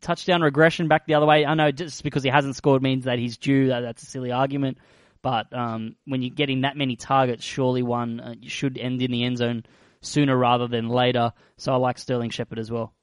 touchdown 0.02 0.42
regression 0.42 0.88
back 0.88 1.06
the 1.06 1.16
other 1.16 1.26
way. 1.26 1.46
I 1.46 1.54
know 1.54 1.72
just 1.72 2.04
because 2.04 2.24
he 2.24 2.30
hasn't 2.30 2.56
scored 2.56 2.82
means 2.82 3.06
that 3.06 3.20
he's 3.20 3.38
due. 3.38 3.68
That, 3.68 3.82
that's 3.82 4.04
a 4.04 4.06
silly 4.06 4.32
argument. 4.32 4.78
But 5.22 5.54
um, 5.54 5.96
when 6.06 6.22
you're 6.22 6.34
getting 6.34 6.62
that 6.62 6.78
many 6.78 6.96
targets, 6.96 7.44
surely 7.44 7.84
one 7.84 8.20
uh, 8.20 8.36
should 8.44 8.78
end 8.78 9.02
in 9.02 9.12
the 9.12 9.24
end 9.24 9.38
zone 9.38 9.64
sooner 10.02 10.38
rather 10.38 10.68
than 10.68 10.88
later. 10.88 11.34
So 11.58 11.74
I 11.74 11.76
like 11.76 11.98
Sterling 11.98 12.30
Shepard 12.30 12.60
as 12.60 12.72
well. 12.72 12.94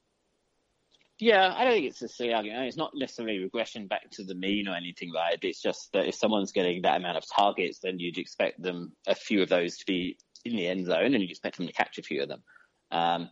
Yeah, 1.19 1.53
I 1.55 1.63
don't 1.63 1.73
think 1.73 1.87
it's 1.87 2.01
a 2.03 2.07
silly 2.07 2.33
argument. 2.33 2.67
It's 2.67 2.77
not 2.77 2.91
necessarily 2.93 3.39
regression 3.39 3.87
back 3.87 4.11
to 4.11 4.23
the 4.23 4.35
mean 4.35 4.67
or 4.67 4.75
anything 4.75 5.11
like 5.11 5.41
that. 5.41 5.47
It's 5.47 5.61
just 5.61 5.91
that 5.93 6.05
if 6.07 6.15
someone's 6.15 6.51
getting 6.51 6.83
that 6.83 6.97
amount 6.97 7.17
of 7.17 7.23
targets, 7.27 7.79
then 7.79 7.97
you'd 7.97 8.19
expect 8.19 8.61
them, 8.61 8.93
a 9.07 9.15
few 9.15 9.41
of 9.41 9.49
those 9.49 9.77
to 9.77 9.85
be 9.85 10.17
in 10.45 10.55
the 10.55 10.67
end 10.67 10.85
zone, 10.85 11.13
and 11.13 11.21
you'd 11.21 11.31
expect 11.31 11.57
them 11.57 11.65
to 11.65 11.73
catch 11.73 11.97
a 11.97 12.03
few 12.03 12.21
of 12.21 12.29
them. 12.29 12.43
Um, 12.91 13.29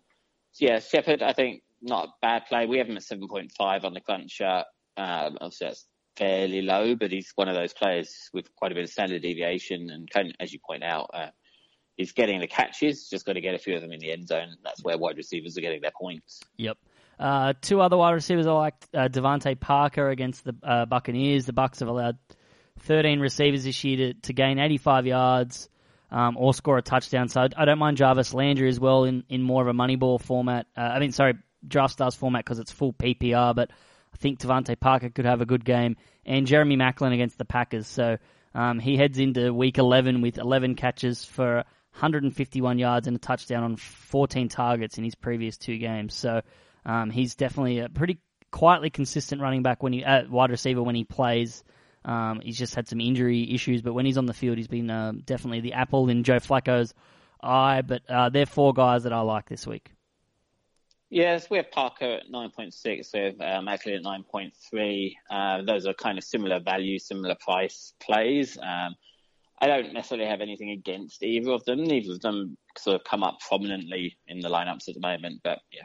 so 0.51 0.65
yeah, 0.65 0.79
Shepard, 0.79 1.21
I 1.21 1.33
think, 1.33 1.61
not 1.81 2.07
a 2.07 2.11
bad 2.21 2.45
play. 2.47 2.65
We 2.65 2.79
have 2.79 2.87
him 2.87 2.97
at 2.97 3.03
7.5 3.03 3.83
on 3.83 3.93
the 3.93 4.01
cruncher. 4.01 4.63
Um, 4.97 5.37
obviously, 5.39 5.67
that's 5.67 5.85
fairly 6.17 6.61
low, 6.63 6.95
but 6.95 7.11
he's 7.11 7.31
one 7.35 7.49
of 7.49 7.55
those 7.55 7.73
players 7.73 8.29
with 8.33 8.53
quite 8.55 8.71
a 8.71 8.75
bit 8.75 8.85
of 8.85 8.89
standard 8.89 9.21
deviation, 9.21 9.91
and 9.91 10.09
kind 10.09 10.29
of, 10.29 10.35
as 10.39 10.51
you 10.51 10.59
point 10.67 10.83
out, 10.83 11.11
uh, 11.13 11.27
he's 11.97 12.13
getting 12.13 12.39
the 12.39 12.47
catches, 12.47 13.09
just 13.09 13.27
got 13.27 13.33
to 13.33 13.41
get 13.41 13.53
a 13.53 13.59
few 13.59 13.75
of 13.75 13.81
them 13.81 13.91
in 13.91 13.99
the 13.99 14.11
end 14.11 14.27
zone. 14.27 14.55
That's 14.63 14.83
where 14.83 14.97
wide 14.97 15.17
receivers 15.17 15.55
are 15.57 15.61
getting 15.61 15.81
their 15.81 15.93
points. 15.99 16.41
Yep. 16.57 16.77
Uh, 17.19 17.53
two 17.61 17.81
other 17.81 17.97
wide 17.97 18.11
receivers 18.11 18.47
I 18.47 18.51
like 18.51 18.75
uh, 18.93 19.07
DeVante 19.07 19.59
Parker 19.59 20.09
against 20.09 20.43
the 20.43 20.55
uh, 20.63 20.85
Buccaneers. 20.85 21.45
The 21.45 21.53
Bucks 21.53 21.79
have 21.79 21.87
allowed 21.87 22.17
13 22.81 23.19
receivers 23.19 23.63
this 23.63 23.83
year 23.83 23.97
to, 23.97 24.13
to 24.21 24.33
gain 24.33 24.59
85 24.59 25.05
yards 25.05 25.69
um, 26.11 26.37
or 26.37 26.53
score 26.53 26.77
a 26.77 26.81
touchdown. 26.81 27.29
So 27.29 27.41
I, 27.41 27.49
I 27.57 27.65
don't 27.65 27.79
mind 27.79 27.97
Jarvis 27.97 28.33
Landry 28.33 28.69
as 28.69 28.79
well 28.79 29.05
in, 29.05 29.23
in 29.29 29.41
more 29.41 29.61
of 29.61 29.67
a 29.67 29.73
money 29.73 29.95
ball 29.95 30.19
format. 30.19 30.67
Uh, 30.75 30.81
I 30.81 30.99
mean, 30.99 31.11
sorry, 31.11 31.35
draft 31.67 31.93
stars 31.93 32.15
format 32.15 32.43
because 32.43 32.59
it's 32.59 32.71
full 32.71 32.93
PPR, 32.93 33.55
but 33.55 33.71
I 34.13 34.17
think 34.17 34.39
DeVante 34.39 34.79
Parker 34.79 35.09
could 35.09 35.25
have 35.25 35.41
a 35.41 35.45
good 35.45 35.65
game. 35.65 35.97
And 36.25 36.47
Jeremy 36.47 36.77
Maclin 36.77 37.13
against 37.13 37.37
the 37.37 37.45
Packers. 37.45 37.87
So 37.87 38.17
um, 38.53 38.79
he 38.79 38.97
heads 38.97 39.19
into 39.19 39.53
week 39.53 39.77
11 39.77 40.21
with 40.21 40.37
11 40.37 40.75
catches 40.75 41.23
for 41.23 41.65
151 41.91 42.79
yards 42.79 43.07
and 43.07 43.15
a 43.15 43.19
touchdown 43.19 43.63
on 43.63 43.75
14 43.77 44.49
targets 44.49 44.97
in 44.97 45.03
his 45.03 45.15
previous 45.15 45.57
two 45.57 45.77
games. 45.77 46.13
So 46.13 46.41
um, 46.85 47.09
he's 47.09 47.35
definitely 47.35 47.79
a 47.79 47.89
pretty 47.89 48.19
quietly 48.51 48.89
consistent 48.89 49.41
running 49.41 49.63
back 49.63 49.83
when 49.83 49.93
he 49.93 50.03
uh, 50.03 50.23
wide 50.29 50.51
receiver 50.51 50.81
when 50.81 50.95
he 50.95 51.03
plays. 51.03 51.63
Um, 52.03 52.39
he's 52.41 52.57
just 52.57 52.75
had 52.75 52.87
some 52.87 53.01
injury 53.01 53.51
issues, 53.53 53.81
but 53.81 53.93
when 53.93 54.05
he's 54.05 54.17
on 54.17 54.27
the 54.27 54.33
field, 54.33 54.57
he's 54.57 54.67
been 54.67 54.89
um, 54.91 55.21
definitely 55.25 55.61
the 55.61 55.73
apple 55.73 56.07
in 56.09 56.23
Joe 56.23 56.37
Flacco's 56.37 56.93
eye. 57.41 57.81
But 57.81 58.03
uh, 58.09 58.29
they're 58.29 58.45
four 58.45 58.73
guys 58.73 59.03
that 59.03 59.13
I 59.13 59.21
like 59.21 59.49
this 59.49 59.65
week. 59.65 59.91
Yes, 61.09 61.49
we 61.49 61.57
have 61.57 61.71
Parker 61.71 62.15
at 62.15 62.31
9.6, 62.31 63.13
we 63.13 63.19
have 63.19 63.39
uh, 63.39 63.61
Maclin 63.61 63.95
at 63.95 64.03
9.3. 64.03 65.13
Uh, 65.29 65.61
those 65.61 65.85
are 65.85 65.93
kind 65.93 66.17
of 66.17 66.23
similar 66.23 66.59
value, 66.59 66.97
similar 66.97 67.35
price 67.39 67.93
plays. 68.01 68.57
Um, 68.57 68.95
I 69.61 69.67
don't 69.67 69.93
necessarily 69.93 70.27
have 70.27 70.41
anything 70.41 70.71
against 70.71 71.23
either 71.23 71.51
of 71.51 71.63
them. 71.63 71.83
Neither 71.83 72.13
of 72.13 72.21
them 72.21 72.57
sort 72.77 72.95
of 72.95 73.03
come 73.03 73.23
up 73.23 73.39
prominently 73.47 74.17
in 74.27 74.39
the 74.39 74.49
lineups 74.49 74.89
at 74.89 74.95
the 74.95 74.99
moment, 74.99 75.41
but 75.43 75.59
yeah. 75.71 75.83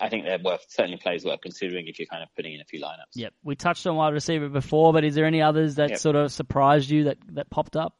I 0.00 0.08
think 0.08 0.24
they're 0.24 0.38
worth 0.42 0.64
certainly 0.68 0.96
plays 0.98 1.24
worth 1.24 1.40
considering 1.40 1.86
if 1.88 1.98
you're 1.98 2.06
kind 2.06 2.22
of 2.22 2.28
putting 2.34 2.54
in 2.54 2.60
a 2.60 2.64
few 2.64 2.80
lineups. 2.80 3.14
Yep, 3.14 3.34
we 3.44 3.56
touched 3.56 3.86
on 3.86 3.96
wide 3.96 4.14
receiver 4.14 4.48
before, 4.48 4.92
but 4.92 5.04
is 5.04 5.14
there 5.14 5.24
any 5.26 5.42
others 5.42 5.74
that 5.76 5.90
Yep. 5.90 5.98
sort 5.98 6.16
of 6.16 6.32
surprised 6.32 6.90
you 6.90 7.04
that 7.04 7.18
that 7.32 7.50
popped 7.50 7.76
up? 7.76 7.96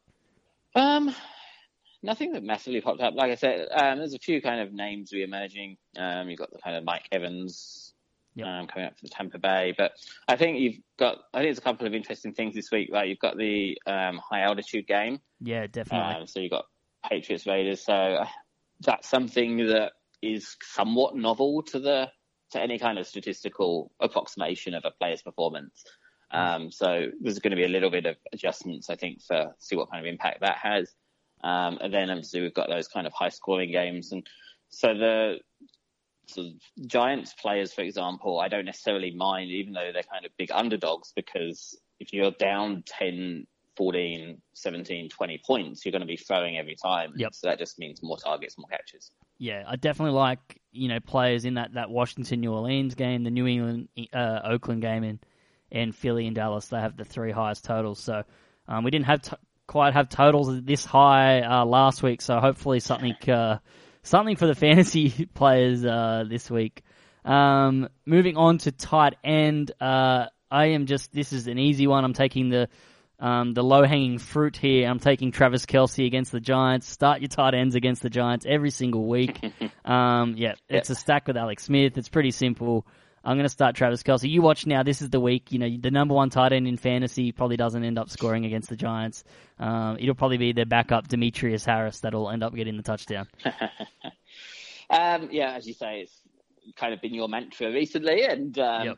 Um, 0.75 1.13
nothing 2.03 2.33
that 2.33 2.43
massively 2.43 2.81
popped 2.81 3.01
up. 3.01 3.13
Like 3.15 3.31
I 3.31 3.35
said, 3.35 3.67
um, 3.71 3.99
there's 3.99 4.13
a 4.13 4.19
few 4.19 4.41
kind 4.41 4.61
of 4.61 4.73
names 4.73 5.11
re-emerging. 5.11 5.77
Um, 5.97 6.29
you've 6.29 6.39
got 6.39 6.51
the 6.51 6.59
kind 6.59 6.75
of 6.77 6.83
Mike 6.83 7.07
Evans 7.11 7.93
Yep. 8.35 8.47
um, 8.47 8.67
coming 8.67 8.87
up 8.87 8.95
for 8.97 9.03
the 9.05 9.09
Tampa 9.09 9.39
Bay, 9.39 9.73
but 9.75 9.93
I 10.27 10.35
think 10.35 10.59
you've 10.59 10.77
got. 10.99 11.17
I 11.33 11.39
think 11.39 11.47
there's 11.47 11.57
a 11.57 11.61
couple 11.61 11.87
of 11.87 11.95
interesting 11.95 12.33
things 12.33 12.53
this 12.53 12.71
week. 12.71 12.89
Right, 12.93 13.07
you've 13.09 13.17
got 13.19 13.35
the 13.37 13.79
um, 13.87 14.19
high 14.29 14.41
altitude 14.41 14.85
game. 14.87 15.19
Yeah, 15.41 15.65
definitely. 15.65 16.21
Um, 16.21 16.27
so 16.27 16.39
you've 16.39 16.51
got 16.51 16.65
Patriots 17.09 17.47
Raiders. 17.47 17.83
So 17.83 17.93
uh, 17.93 18.27
that's 18.81 19.09
something 19.09 19.57
that 19.67 19.93
is 20.21 20.55
somewhat 20.61 21.15
novel 21.15 21.63
to 21.63 21.79
the 21.79 22.09
to 22.51 22.61
any 22.61 22.79
kind 22.79 22.97
of 22.97 23.05
statistical 23.05 23.91
approximation 23.99 24.73
of 24.73 24.85
a 24.85 24.91
player's 24.91 25.21
performance. 25.21 25.83
Um, 26.31 26.71
so 26.71 27.07
there's 27.19 27.39
going 27.39 27.51
to 27.51 27.57
be 27.57 27.65
a 27.65 27.69
little 27.69 27.89
bit 27.89 28.05
of 28.05 28.15
adjustments, 28.31 28.89
I 28.89 28.95
think, 28.95 29.21
for 29.21 29.53
see 29.59 29.75
what 29.75 29.91
kind 29.91 30.05
of 30.05 30.09
impact 30.09 30.41
that 30.41 30.57
has. 30.57 30.93
Um, 31.43 31.77
and 31.81 31.93
then 31.93 32.09
obviously 32.09 32.41
we've 32.41 32.53
got 32.53 32.69
those 32.69 32.87
kind 32.87 33.05
of 33.05 33.13
high 33.13 33.29
scoring 33.29 33.71
games, 33.71 34.11
and 34.11 34.25
so 34.69 34.93
the 34.93 35.39
of 36.35 36.45
Giants 36.85 37.33
players, 37.33 37.73
for 37.73 37.81
example, 37.81 38.39
I 38.39 38.49
don't 38.49 38.65
necessarily 38.65 39.11
mind, 39.11 39.49
even 39.49 39.73
though 39.73 39.91
they're 39.93 40.03
kind 40.03 40.25
of 40.25 40.31
big 40.37 40.51
underdogs, 40.51 41.13
because 41.15 41.77
if 41.99 42.11
you're 42.11 42.31
down 42.31 42.83
10, 42.85 43.47
14, 43.77 44.41
17, 44.53 45.09
20 45.09 45.41
points, 45.45 45.85
you're 45.85 45.91
going 45.91 46.01
to 46.01 46.07
be 46.07 46.17
throwing 46.17 46.57
every 46.57 46.75
time. 46.75 47.13
Yep. 47.15 47.35
So 47.35 47.47
that 47.47 47.59
just 47.59 47.77
means 47.77 48.01
more 48.01 48.17
targets, 48.17 48.57
more 48.57 48.67
catches. 48.67 49.11
Yeah, 49.37 49.63
I 49.67 49.75
definitely 49.75 50.17
like 50.17 50.59
you 50.71 50.87
know 50.89 50.99
players 50.99 51.45
in 51.45 51.55
that, 51.55 51.75
that 51.75 51.89
Washington 51.89 52.41
New 52.41 52.51
Orleans 52.53 52.95
game, 52.95 53.23
the 53.23 53.31
New 53.31 53.45
England 53.45 53.89
uh, 54.11 54.39
Oakland 54.43 54.81
game, 54.81 55.03
and 55.03 55.19
and 55.71 55.95
Philly 55.95 56.25
and 56.25 56.35
Dallas. 56.35 56.67
They 56.67 56.79
have 56.79 56.97
the 56.97 57.05
three 57.05 57.31
highest 57.31 57.65
totals. 57.65 57.99
So 57.99 58.23
um, 58.67 58.83
we 58.83 58.91
didn't 58.91 59.05
have 59.05 59.21
t- 59.21 59.35
quite 59.67 59.93
have 59.93 60.09
totals 60.09 60.63
this 60.63 60.85
high 60.85 61.41
uh, 61.41 61.65
last 61.65 62.01
week. 62.01 62.21
So 62.21 62.39
hopefully 62.39 62.79
something 62.79 63.15
uh, 63.29 63.59
something 64.01 64.37
for 64.37 64.47
the 64.47 64.55
fantasy 64.65 65.27
players 65.33 65.85
uh, 65.85 66.23
this 66.27 66.49
week. 66.49 66.81
Um, 67.23 67.89
moving 68.05 68.37
on 68.37 68.57
to 68.59 68.71
tight 68.71 69.15
end, 69.23 69.71
uh, 69.81 70.27
I 70.49 70.67
am 70.67 70.85
just 70.85 71.11
this 71.11 71.33
is 71.33 71.47
an 71.47 71.59
easy 71.59 71.85
one. 71.87 72.03
I'm 72.03 72.13
taking 72.13 72.49
the 72.49 72.69
um, 73.19 73.53
the 73.53 73.63
low 73.63 73.83
hanging 73.83 74.19
fruit 74.19 74.55
here. 74.57 74.87
I'm 74.87 74.99
taking 74.99 75.31
Travis 75.31 75.65
Kelce 75.65 76.05
against 76.05 76.31
the 76.31 76.39
Giants. 76.39 76.87
Start 76.89 77.21
your 77.21 77.29
tight 77.29 77.53
ends 77.53 77.75
against 77.75 78.01
the 78.01 78.09
Giants 78.09 78.45
every 78.47 78.69
single 78.69 79.07
week. 79.07 79.39
um, 79.85 80.35
yeah, 80.37 80.55
it's 80.69 80.89
a 80.89 80.95
stack 80.95 81.27
with 81.27 81.37
Alex 81.37 81.63
Smith. 81.63 81.97
It's 81.97 82.09
pretty 82.09 82.31
simple. 82.31 82.85
I'm 83.23 83.35
going 83.35 83.45
to 83.45 83.49
start 83.49 83.75
Travis 83.75 84.03
Kelce. 84.03 84.29
You 84.29 84.41
watch 84.41 84.65
now. 84.65 84.83
This 84.83 85.01
is 85.01 85.09
the 85.09 85.19
week. 85.19 85.51
You 85.51 85.59
know, 85.59 85.69
the 85.77 85.91
number 85.91 86.13
one 86.13 86.29
tight 86.29 86.53
end 86.53 86.67
in 86.67 86.77
fantasy 86.77 87.33
probably 87.33 87.57
doesn't 87.57 87.83
end 87.83 87.99
up 87.99 88.09
scoring 88.09 88.45
against 88.45 88.69
the 88.69 88.77
Giants. 88.77 89.23
Um, 89.59 89.97
it'll 89.99 90.15
probably 90.15 90.37
be 90.37 90.53
their 90.53 90.65
backup, 90.65 91.07
Demetrius 91.09 91.65
Harris, 91.65 91.99
that'll 91.99 92.29
end 92.29 92.43
up 92.43 92.55
getting 92.55 92.77
the 92.77 92.83
touchdown. 92.83 93.27
Um, 94.89 95.29
yeah, 95.31 95.53
as 95.53 95.67
you 95.67 95.73
say, 95.73 96.01
it's 96.01 96.21
kind 96.77 96.93
of 96.93 97.01
been 97.01 97.13
your 97.13 97.27
mantra 97.27 97.71
recently, 97.71 98.23
and 98.23 98.57
um, 98.57 98.87
Yep. 98.87 98.97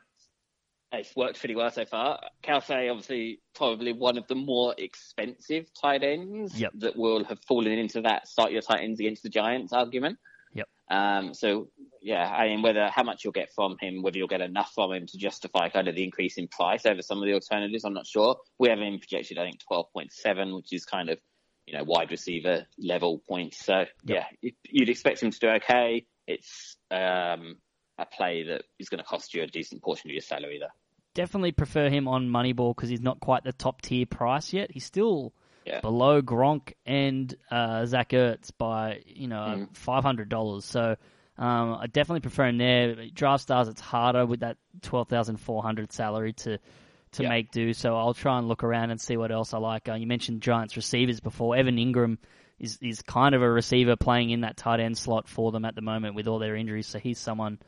It's 0.92 1.16
worked 1.16 1.40
pretty 1.40 1.56
well 1.56 1.70
so 1.70 1.86
far. 1.86 2.20
Kelce, 2.44 2.90
obviously, 2.90 3.42
probably 3.54 3.94
one 3.94 4.18
of 4.18 4.28
the 4.28 4.36
more 4.36 4.74
expensive 4.78 5.68
tight 5.80 6.04
ends 6.04 6.60
Yep. 6.60 6.72
that 6.80 6.98
will 6.98 7.24
have 7.26 7.40
fallen 7.48 7.72
into 7.72 8.02
that 8.02 8.28
start 8.28 8.52
your 8.52 8.62
tight 8.64 8.82
ends 8.84 9.00
against 9.00 9.22
the 9.24 9.30
Giants 9.30 9.72
argument. 9.72 10.18
Yep. 10.54 10.68
Um, 10.90 11.34
so 11.36 11.70
yeah, 12.02 12.28
I 12.28 12.48
mean, 12.48 12.64
whether 12.64 12.88
how 12.90 13.04
much 13.04 13.24
you'll 13.24 13.34
get 13.34 13.52
from 13.54 13.78
him, 13.80 14.02
whether 14.02 14.18
you'll 14.18 14.28
get 14.28 14.42
enough 14.42 14.72
from 14.74 14.92
him 14.94 15.06
to 15.06 15.18
justify 15.18 15.70
kind 15.70 15.88
of 15.88 15.96
the 15.96 16.04
increase 16.04 16.38
in 16.38 16.48
price 16.48 16.86
over 16.88 17.04
some 17.04 17.20
of 17.20 17.26
the 17.26 17.34
alternatives, 17.34 17.84
I'm 17.84 17.94
not 17.94 18.08
sure. 18.08 18.38
We 18.58 18.70
have 18.70 18.80
him 18.80 18.98
projected, 18.98 19.38
I 19.38 19.44
think, 19.46 19.60
12.7, 19.72 20.56
which 20.56 20.74
is 20.74 20.86
kind 20.86 21.10
of 21.12 21.20
you 21.68 21.78
know 21.78 21.84
wide 21.84 22.10
receiver 22.10 22.66
level 22.80 23.22
points. 23.30 23.64
So 23.64 23.86
yeah, 24.06 24.26
you- 24.42 24.54
you'd 24.68 24.90
expect 24.90 25.22
him 25.22 25.30
to 25.30 25.40
do 25.40 25.50
okay. 25.50 26.08
It's 26.26 26.78
um, 26.90 27.58
a 28.00 28.06
play 28.06 28.44
that 28.44 28.64
is 28.80 28.90
going 28.90 29.00
to 29.00 29.04
cost 29.04 29.34
you 29.34 29.44
a 29.44 29.48
decent 29.48 29.82
portion 29.82 30.10
of 30.10 30.14
your 30.14 30.22
salary, 30.22 30.60
though. 30.60 30.68
definitely 31.16 31.52
prefer 31.52 31.90
him 31.90 32.08
on 32.08 32.30
Moneyball 32.30 32.74
because 32.76 32.90
he's 32.90 33.02
not 33.02 33.20
quite 33.20 33.44
the 33.44 33.52
top 33.52 33.82
tier 33.82 34.06
price 34.06 34.54
yet. 34.54 34.72
He's 34.72 34.86
still 34.86 35.34
Yeah. 35.66 35.82
below 35.82 36.22
Gronk 36.22 36.74
and 36.86 37.34
uh, 37.52 37.86
Zach 37.86 38.10
Ertz 38.12 38.52
by 38.58 39.02
you 39.06 39.28
know 39.28 39.56
Mm. 39.68 39.76
five 39.76 40.04
hundred 40.04 40.30
dollars. 40.30 40.66
So 40.66 40.96
um, 41.38 41.78
I 41.82 41.88
definitely 41.88 42.22
prefer 42.22 42.48
him 42.48 42.58
there. 42.58 42.96
Draft 43.14 43.44
stars, 43.44 43.68
it's 43.68 43.82
harder 43.82 44.26
with 44.26 44.42
that 44.42 44.58
twelve 44.82 45.10
thousand 45.10 45.38
four 45.38 45.62
hundred 45.64 45.92
salary 45.92 46.34
to 46.34 46.58
to 47.14 47.24
Yeah. 47.24 47.30
make 47.30 47.52
do. 47.52 47.74
So 47.74 47.96
I'll 47.98 48.14
try 48.14 48.38
and 48.38 48.48
look 48.48 48.64
around 48.64 48.92
and 48.92 49.02
see 49.02 49.18
what 49.18 49.32
else 49.32 49.54
I 49.54 49.58
like. 49.58 49.90
Uh, 49.90 49.96
you 49.96 50.06
mentioned 50.08 50.42
Giants 50.42 50.76
receivers 50.78 51.20
before. 51.20 51.56
Evan 51.58 51.78
Engram 51.78 52.18
is 52.60 52.78
is 52.82 53.02
kind 53.02 53.34
of 53.36 53.42
a 53.42 53.50
receiver 53.50 53.96
playing 53.96 54.30
in 54.30 54.42
that 54.42 54.58
tight 54.58 54.80
end 54.80 54.98
slot 54.98 55.28
for 55.28 55.52
them 55.52 55.66
at 55.66 55.76
the 55.76 55.82
moment 55.82 56.16
with 56.16 56.28
all 56.28 56.40
their 56.40 56.56
injuries. 56.56 56.88
So 56.88 57.00
he's 57.00 57.18
someone 57.20 57.60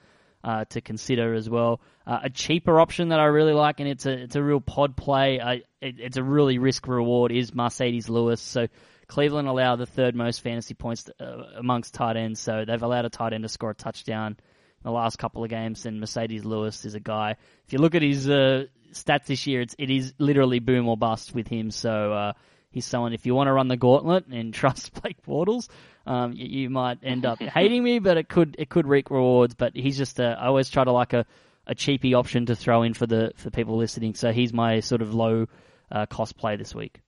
uh, 0.43 0.65
to 0.65 0.81
consider 0.81 1.33
as 1.33 1.49
well. 1.49 1.81
Uh, 2.05 2.19
a 2.23 2.29
cheaper 2.29 2.79
option 2.79 3.09
that 3.09 3.19
I 3.19 3.25
really 3.25 3.53
like, 3.53 3.79
and 3.79 3.87
it's 3.87 4.05
a 4.05 4.11
it's 4.11 4.35
a 4.35 4.43
real 4.43 4.61
pod 4.61 4.97
play. 4.97 5.39
I, 5.39 5.53
it, 5.81 5.99
it's 5.99 6.17
a 6.17 6.23
really 6.23 6.57
risk 6.57 6.87
reward 6.87 7.31
is 7.31 7.51
Marcedes 7.51 8.09
Lewis. 8.09 8.41
So 8.41 8.67
Cleveland 9.07 9.47
allow 9.47 9.75
the 9.75 9.85
third 9.85 10.15
most 10.15 10.41
fantasy 10.41 10.73
points 10.73 11.09
uh, 11.19 11.23
amongst 11.57 11.93
tight 11.93 12.17
ends. 12.17 12.39
So 12.39 12.65
they've 12.65 12.81
allowed 12.81 13.05
a 13.05 13.09
tight 13.09 13.33
end 13.33 13.43
to 13.43 13.49
score 13.49 13.71
a 13.71 13.75
touchdown 13.75 14.31
in 14.31 14.83
the 14.83 14.91
last 14.91 15.17
couple 15.17 15.43
of 15.43 15.49
games. 15.49 15.85
And 15.85 16.01
Marcedes 16.01 16.43
Lewis 16.43 16.85
is 16.85 16.95
a 16.95 16.99
guy. 16.99 17.35
If 17.67 17.73
you 17.73 17.79
look 17.79 17.95
at 17.95 18.01
his 18.01 18.29
uh, 18.29 18.65
stats 18.93 19.25
this 19.25 19.45
year, 19.47 19.61
it's 19.61 19.75
it 19.77 19.89
is 19.89 20.13
literally 20.17 20.59
boom 20.59 20.87
or 20.87 20.97
bust 20.97 21.35
with 21.35 21.47
him. 21.47 21.71
So. 21.71 22.33
He's 22.71 22.85
someone 22.85 23.13
if 23.13 23.25
you 23.25 23.35
want 23.35 23.47
to 23.47 23.53
run 23.53 23.67
the 23.67 23.77
gauntlet 23.77 24.27
and 24.27 24.53
trust 24.61 24.93
Blake 25.01 25.21
Bortles, 25.25 25.67
um, 26.07 26.33
you, 26.33 26.61
you 26.61 26.69
might 26.69 26.99
end 27.03 27.25
up 27.25 27.39
hating 27.41 27.83
me, 27.83 27.99
but 27.99 28.17
it 28.17 28.27
could 28.29 28.55
it 28.57 28.69
could 28.69 28.87
reap 28.87 29.11
rewards. 29.11 29.53
But 29.53 29.75
he's 29.75 29.97
just 29.97 30.19
a, 30.19 30.37
I 30.39 30.47
always 30.47 30.69
try 30.69 30.83
to 30.83 30.91
like 30.91 31.13
a, 31.13 31.25
a 31.67 31.75
cheapy 31.75 32.13
option 32.13 32.47
to 32.47 32.55
throw 32.55 32.83
in 32.83 32.93
for 32.93 33.05
the 33.05 33.33
for 33.35 33.49
people 33.49 33.77
listening. 33.77 34.15
So 34.15 34.31
he's 34.31 34.53
my 34.53 34.79
sort 34.79 35.01
of 35.01 35.13
low 35.13 35.47
uh, 35.91 36.05
cost 36.07 36.37
play 36.37 36.55
this 36.55 36.73
week. 36.73 37.01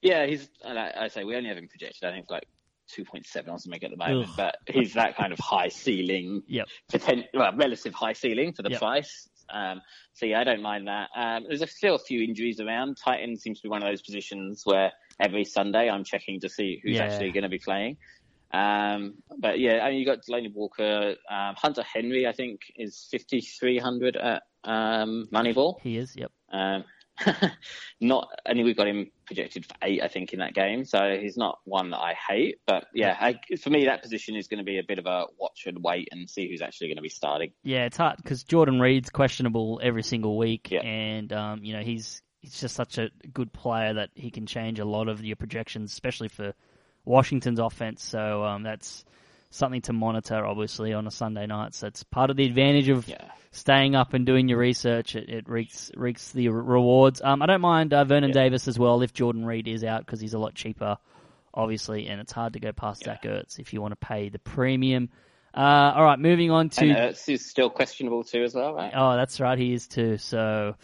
Yeah, 0.00 0.26
he's. 0.26 0.48
And 0.64 0.78
I, 0.78 0.92
I 0.96 1.08
say 1.08 1.24
we 1.24 1.36
only 1.36 1.48
have 1.48 1.58
him 1.58 1.68
projected. 1.68 2.04
I 2.04 2.12
think 2.12 2.22
it's 2.24 2.30
like 2.30 2.48
two 2.88 3.04
point 3.04 3.26
seven 3.26 3.50
or 3.50 3.58
something 3.58 3.82
at 3.82 3.90
the 3.90 3.96
moment. 3.96 4.30
Ugh. 4.30 4.34
But 4.36 4.56
he's 4.66 4.94
that 4.94 5.16
kind 5.16 5.32
of 5.32 5.38
high 5.38 5.68
ceiling, 5.68 6.42
Yep. 6.48 6.68
potent, 6.90 7.26
well, 7.34 7.54
relative 7.54 7.94
high 7.94 8.14
ceiling 8.14 8.52
for 8.52 8.62
the 8.62 8.70
Yep. 8.70 8.80
price. 8.80 9.28
Um, 9.52 9.80
so 10.14 10.26
yeah, 10.26 10.40
I 10.40 10.44
don't 10.44 10.62
mind 10.62 10.88
that. 10.88 11.08
Um, 11.16 11.44
there's 11.48 11.62
a, 11.62 11.66
still 11.66 11.94
a 11.94 11.98
few 11.98 12.22
injuries 12.22 12.60
around. 12.60 12.96
Tight 13.02 13.20
end 13.22 13.40
seems 13.40 13.60
to 13.60 13.62
be 13.64 13.70
one 13.70 13.82
of 13.82 13.88
those 13.88 14.02
positions 14.02 14.62
where 14.64 14.92
every 15.20 15.44
Sunday 15.44 15.88
I'm 15.88 16.04
checking 16.04 16.40
to 16.40 16.48
see 16.48 16.80
who's 16.82 16.96
Yeah. 16.96 17.04
actually 17.04 17.32
going 17.32 17.42
to 17.44 17.48
be 17.48 17.58
playing. 17.58 17.96
Um, 18.52 19.14
but 19.38 19.58
yeah, 19.58 19.80
I 19.84 19.90
mean, 19.90 19.98
you 19.98 20.06
got 20.06 20.18
Delanie 20.28 20.52
Walker, 20.54 21.16
um, 21.30 21.54
Hunter 21.56 21.82
Henry, 21.82 22.26
I 22.26 22.32
think 22.32 22.60
is 22.76 23.06
5,300 23.10 24.16
at, 24.16 24.42
um, 24.64 25.28
Moneyball. 25.32 25.74
He 25.82 25.98
is. 25.98 26.16
Yep. 26.16 26.32
Um, 26.50 26.84
not, 28.00 28.28
I 28.46 28.54
mean, 28.54 28.64
we've 28.64 28.76
got 28.76 28.86
him 28.86 29.10
projected 29.26 29.66
for 29.66 29.74
eight, 29.82 30.02
I 30.02 30.08
think, 30.08 30.32
in 30.32 30.38
that 30.40 30.54
game. 30.54 30.84
So 30.84 31.18
he's 31.20 31.36
not 31.36 31.58
one 31.64 31.90
that 31.90 31.98
I 31.98 32.14
hate. 32.14 32.60
But 32.66 32.86
yeah, 32.94 33.16
I, 33.18 33.38
for 33.56 33.70
me, 33.70 33.86
that 33.86 34.02
position 34.02 34.36
is 34.36 34.48
going 34.48 34.58
to 34.58 34.64
be 34.64 34.78
a 34.78 34.82
bit 34.82 34.98
of 34.98 35.06
a 35.06 35.26
watch 35.38 35.64
and 35.66 35.82
wait 35.82 36.08
and 36.12 36.28
see 36.28 36.48
who's 36.48 36.62
actually 36.62 36.88
going 36.88 36.96
to 36.96 37.02
be 37.02 37.08
starting. 37.08 37.52
Yeah, 37.62 37.84
it's 37.86 37.96
hard 37.96 38.16
because 38.18 38.44
Jordan 38.44 38.80
Reed's 38.80 39.10
questionable 39.10 39.80
every 39.82 40.02
single 40.02 40.36
week, 40.38 40.70
Yeah. 40.70 40.80
and 40.80 41.32
um, 41.32 41.64
you 41.64 41.72
know 41.74 41.82
he's 41.82 42.22
he's 42.40 42.60
just 42.60 42.74
such 42.74 42.98
a 42.98 43.10
good 43.32 43.52
player 43.52 43.94
that 43.94 44.10
he 44.14 44.30
can 44.30 44.46
change 44.46 44.78
a 44.78 44.84
lot 44.84 45.08
of 45.08 45.24
your 45.24 45.36
projections, 45.36 45.92
especially 45.92 46.28
for 46.28 46.54
Washington's 47.04 47.58
offense. 47.58 48.02
So 48.04 48.44
um, 48.44 48.62
that's 48.62 49.04
something 49.50 49.80
to 49.82 49.92
monitor, 49.92 50.44
obviously, 50.44 50.92
on 50.92 51.06
a 51.06 51.10
Sunday 51.10 51.46
night. 51.46 51.74
So 51.74 51.86
it's 51.86 52.02
part 52.02 52.30
of 52.30 52.36
the 52.36 52.44
advantage 52.44 52.88
of 52.88 53.08
Yeah. 53.08 53.16
staying 53.50 53.94
up 53.94 54.14
and 54.14 54.26
doing 54.26 54.48
your 54.48 54.58
research. 54.58 55.14
It, 55.16 55.28
it 55.28 55.48
reeks 55.48 55.90
reeks 55.96 56.32
the 56.32 56.48
rewards. 56.48 57.22
Um, 57.22 57.42
I 57.42 57.46
don't 57.46 57.60
mind 57.60 57.94
uh, 57.94 58.04
Vernon 58.04 58.30
Yeah. 58.30 58.34
Davis 58.44 58.68
as 58.68 58.78
well 58.78 59.02
if 59.02 59.12
Jordan 59.12 59.44
Reed 59.44 59.68
is 59.68 59.84
out 59.84 60.04
because 60.04 60.20
he's 60.20 60.34
a 60.34 60.38
lot 60.38 60.54
cheaper, 60.54 60.98
obviously, 61.54 62.08
and 62.08 62.20
it's 62.20 62.32
hard 62.32 62.52
to 62.54 62.60
go 62.60 62.72
past 62.72 63.04
Zach 63.04 63.22
Ertz 63.22 63.58
if 63.58 63.72
you 63.72 63.80
want 63.80 63.92
to 63.92 64.06
pay 64.06 64.28
the 64.28 64.38
premium. 64.38 65.08
Uh, 65.54 65.92
all 65.96 66.04
right, 66.04 66.18
moving 66.18 66.50
on 66.50 66.68
to. 66.68 66.86
And 66.86 66.96
Ertz 67.14 67.28
is 67.32 67.48
still 67.48 67.70
questionable 67.70 68.22
too, 68.24 68.42
as 68.44 68.54
well, 68.54 68.74
right? 68.74 68.92
Oh, 68.94 69.16
that's 69.16 69.40
right, 69.40 69.58
he 69.58 69.72
is 69.72 69.88
too. 69.88 70.18
So 70.18 70.76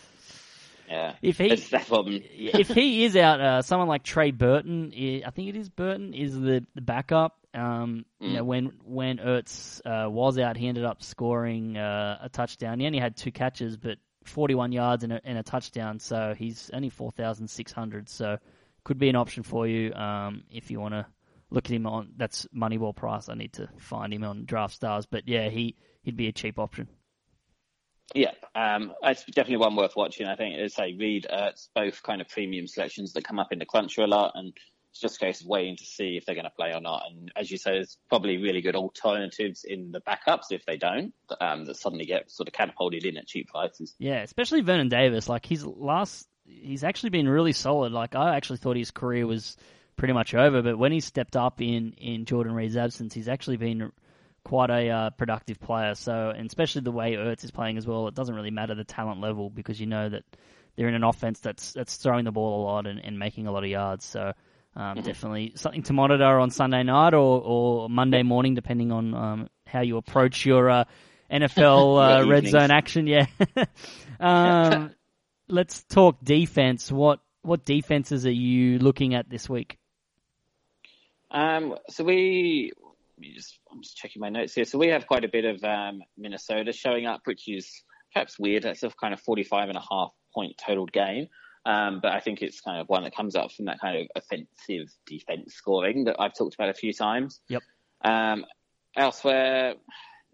Yeah. 0.89 1.15
if 1.23 1.37
he 1.39 1.51
That's 1.51 1.69
that 1.69 1.87
problem. 1.87 2.23
if 2.25 2.69
he 2.69 3.05
is 3.05 3.15
out, 3.15 3.41
uh, 3.41 3.63
someone 3.63 3.89
like 3.89 4.03
Trey 4.05 4.31
Burton, 4.31 4.93
i 4.97 5.23
I 5.27 5.31
think 5.31 5.51
it 5.51 5.57
is 5.57 5.69
Burton, 5.69 6.15
is 6.15 6.35
the, 6.35 6.65
the 6.75 6.81
backup. 6.81 7.37
Um, 7.55 8.05
You 8.21 8.29
Mm. 8.29 8.33
know, 8.35 8.45
when 8.45 8.65
when 8.85 9.19
Ertz 9.19 9.81
uh, 9.85 10.11
was 10.11 10.39
out, 10.39 10.57
he 10.57 10.67
ended 10.69 10.85
up 10.85 11.03
scoring 11.03 11.77
uh, 11.77 12.19
a 12.23 12.29
touchdown. 12.29 12.81
He 12.81 12.87
only 12.87 12.99
had 12.99 13.17
two 13.17 13.31
catches, 13.33 13.77
but 13.77 13.99
41 14.25 14.73
yards 14.73 15.05
and 15.05 15.13
a, 15.13 15.21
and 15.25 15.39
a 15.39 15.43
touchdown. 15.43 15.99
So 15.99 16.35
he's 16.37 16.71
only 16.73 16.89
4,600. 16.91 18.09
So 18.09 18.39
could 18.83 18.99
be 18.99 19.09
an 19.09 19.17
option 19.17 19.43
for 19.43 19.67
you 19.67 19.93
um, 19.95 20.45
if 20.51 20.71
you 20.71 20.81
want 20.81 20.95
to 20.95 21.07
look 21.51 21.67
at 21.67 21.71
him 21.73 21.87
on. 21.87 22.13
That's 22.17 22.47
Moneyball 22.55 22.95
price. 22.97 23.29
I 23.29 23.35
need 23.35 23.53
to 23.55 23.69
find 23.79 24.13
him 24.13 24.25
on 24.25 24.45
Draft 24.47 24.75
Stars, 24.75 25.07
but 25.07 25.29
yeah, 25.29 25.49
he 25.49 25.77
he'd 26.03 26.17
be 26.17 26.29
a 26.29 26.33
cheap 26.33 26.59
option. 26.59 26.89
Yeah, 28.15 28.33
um, 28.55 28.93
it's 29.03 29.25
definitely 29.25 29.57
one 29.57 29.77
worth 29.77 29.97
watching. 29.97 30.27
I 30.27 30.37
think, 30.37 30.59
as 30.59 30.75
I 30.79 30.89
say, 30.91 30.97
Reed, 30.99 31.27
Ertz, 31.33 31.69
both 31.75 32.03
kind 32.03 32.21
of 32.21 32.29
premium 32.29 32.67
selections 32.67 33.13
that 33.15 33.25
come 33.25 33.39
up 33.39 33.51
in 33.53 33.59
the 33.59 33.65
cruncher 33.67 34.03
a 34.03 34.07
lot, 34.07 34.33
and 34.35 34.53
it's 34.95 35.01
just 35.01 35.17
a 35.17 35.19
case 35.19 35.41
of 35.41 35.49
waiting 35.49 35.77
to 35.77 35.85
see 35.85 36.17
if 36.17 36.25
they're 36.25 36.37
going 36.37 36.45
to 36.45 36.51
play 36.51 36.73
or 36.73 36.81
not. 36.81 37.03
And 37.11 37.33
as 37.35 37.51
you 37.51 37.59
say, 37.59 37.73
there's 37.73 37.99
probably 38.09 38.37
really 38.37 38.61
good 38.61 38.77
alternatives 38.77 39.65
in 39.65 39.91
the 39.91 40.01
backups 40.01 40.53
if 40.53 40.65
they 40.67 40.77
don't, 40.77 41.13
um, 41.41 41.65
that 41.65 41.77
suddenly 41.77 42.05
get 42.05 42.31
sort 42.31 42.47
of 42.47 42.55
catapulted 42.55 43.05
in 43.05 43.17
at 43.17 43.27
cheap 43.27 43.49
prices. 43.49 43.93
Yeah, 43.99 44.23
especially 44.23 44.61
Vernon 44.61 44.89
Davis. 44.89 45.29
Like 45.29 45.47
his 45.47 45.67
last, 45.67 46.29
he's 46.45 46.85
actually 46.85 47.11
been 47.11 47.29
really 47.29 47.51
solid. 47.51 47.91
Like 47.91 48.15
I 48.15 48.37
actually 48.37 48.59
thought 48.59 48.77
his 48.77 48.93
career 48.93 49.27
was 49.27 49.57
pretty 49.97 50.15
much 50.15 50.33
over, 50.33 50.63
but 50.63 50.79
when 50.79 50.93
he 50.93 51.01
stepped 51.01 51.35
up 51.35 51.61
in 51.61 51.95
in 51.95 52.25
Jordan 52.25 52.55
Reed's 52.55 52.77
absence, 52.77 53.15
he's 53.15 53.29
actually 53.29 53.57
been 53.57 53.91
quite 54.45 54.71
a 54.71 54.91
uh, 54.91 55.11
productive 55.11 55.59
player. 55.59 55.97
So, 55.97 56.31
and 56.31 56.47
especially 56.47 56.83
the 56.83 56.93
way 56.93 57.15
Ertz 57.15 57.43
is 57.43 57.51
playing 57.51 57.79
as 57.79 57.87
well, 57.87 58.07
it 58.07 58.15
doesn't 58.15 58.35
really 58.35 58.53
matter 58.53 58.77
the 58.77 58.85
talent 58.85 59.21
level 59.21 59.51
because 59.51 59.81
you 59.81 59.87
know 59.87 60.09
that 60.09 60.23
they're 60.77 60.87
in 60.87 60.95
an 60.95 61.03
offense 61.03 61.41
that's 61.41 61.73
that's 61.73 61.97
throwing 61.97 62.25
the 62.25 62.31
ball 62.31 62.63
a 62.63 62.65
lot 62.65 62.87
and, 62.87 63.05
and 63.05 63.19
making 63.19 63.49
a 63.49 63.51
lot 63.51 63.65
of 63.65 63.71
yards. 63.71 64.05
So. 64.05 64.35
Um, 64.77 64.97
Definitely 64.97 65.53
something 65.55 65.85
to 65.85 65.93
monitor 65.93 66.41
on 66.41 66.51
Sunday 66.51 66.83
night 66.83 67.15
or, 67.15 67.41
or 67.41 67.89
Monday 67.89 68.23
morning, 68.23 68.55
depending 68.55 68.91
on 68.91 69.15
um, 69.15 69.49
how 69.67 69.83
you 69.83 69.97
approach 69.97 70.45
your 70.45 70.69
uh, 70.69 70.85
NFL 71.31 72.23
uh, 72.23 72.29
red 72.29 72.47
zone 72.49 72.71
action. 72.71 73.07
Yeah. 73.07 73.27
um, 74.19 74.95
let's 75.49 75.85
talk 75.85 76.25
defense. 76.25 76.91
What 76.91 77.21
what 77.43 77.65
defenses 77.65 78.27
are 78.27 78.33
you 78.33 78.79
looking 78.79 79.15
at 79.15 79.29
this 79.29 79.49
week? 79.49 79.79
Um, 81.31 81.75
so 81.91 82.05
we, 82.05 82.73
just, 83.21 83.59
I'm 83.71 83.83
just 83.83 83.97
checking 83.97 84.21
my 84.21 84.31
notes 84.31 84.55
here. 84.55 84.65
So 84.65 84.79
we 84.79 84.89
have 84.89 85.07
quite 85.07 85.25
a 85.25 85.29
bit 85.29 85.45
of 85.45 85.63
um, 85.63 86.01
Minnesota 86.17 86.73
showing 86.73 87.07
up, 87.07 87.23
which 87.25 87.49
is 87.49 87.83
perhaps 88.13 88.39
weird. 88.39 88.63
That's 88.63 88.83
a 88.83 88.91
kind 88.91 89.13
of 89.13 89.21
45 89.21 89.69
and 89.69 89.77
a 89.77 89.83
half 89.91 90.13
point 90.35 90.55
total 90.65 90.87
game. 90.87 91.29
Um, 91.67 92.01
but 92.03 92.13
I 92.13 92.21
think 92.21 92.43
it's 92.43 92.61
kind 92.61 92.81
of 92.81 92.89
one 92.89 93.05
that 93.05 93.17
comes 93.17 93.37
up 93.37 93.53
from 93.53 93.67
that 93.67 93.81
kind 93.81 93.99
of 93.99 94.07
offensive 94.15 94.93
defense 95.07 95.55
scoring 95.55 96.05
that 96.05 96.17
I've 96.19 96.35
talked 96.35 96.55
about 96.55 96.69
a 96.69 96.75
few 96.75 96.93
times. 96.93 97.41
Yep. 97.49 97.63
Um, 98.05 98.45
elsewhere, 98.97 99.75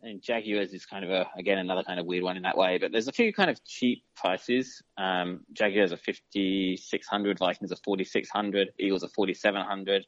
and 0.02 0.22
Jaguars 0.22 0.72
is 0.72 0.86
kind 0.86 1.04
of 1.04 1.10
a, 1.10 1.28
again, 1.38 1.58
another 1.58 1.82
kind 1.82 2.00
of 2.00 2.06
weird 2.06 2.24
one 2.24 2.36
in 2.36 2.42
that 2.42 2.56
way, 2.56 2.78
but 2.78 2.90
there's 2.90 3.08
a 3.08 3.12
few 3.12 3.32
kind 3.32 3.50
of 3.50 3.62
cheap 3.64 4.02
prices. 4.16 4.82
Um, 4.96 5.40
Jaguars 5.52 5.92
are 5.92 5.98
5,600, 5.98 7.38
Vikings 7.38 7.72
are 7.72 7.76
4,600, 7.84 8.70
Eagles 8.78 9.04
are 9.04 9.08
4,700. 9.08 10.06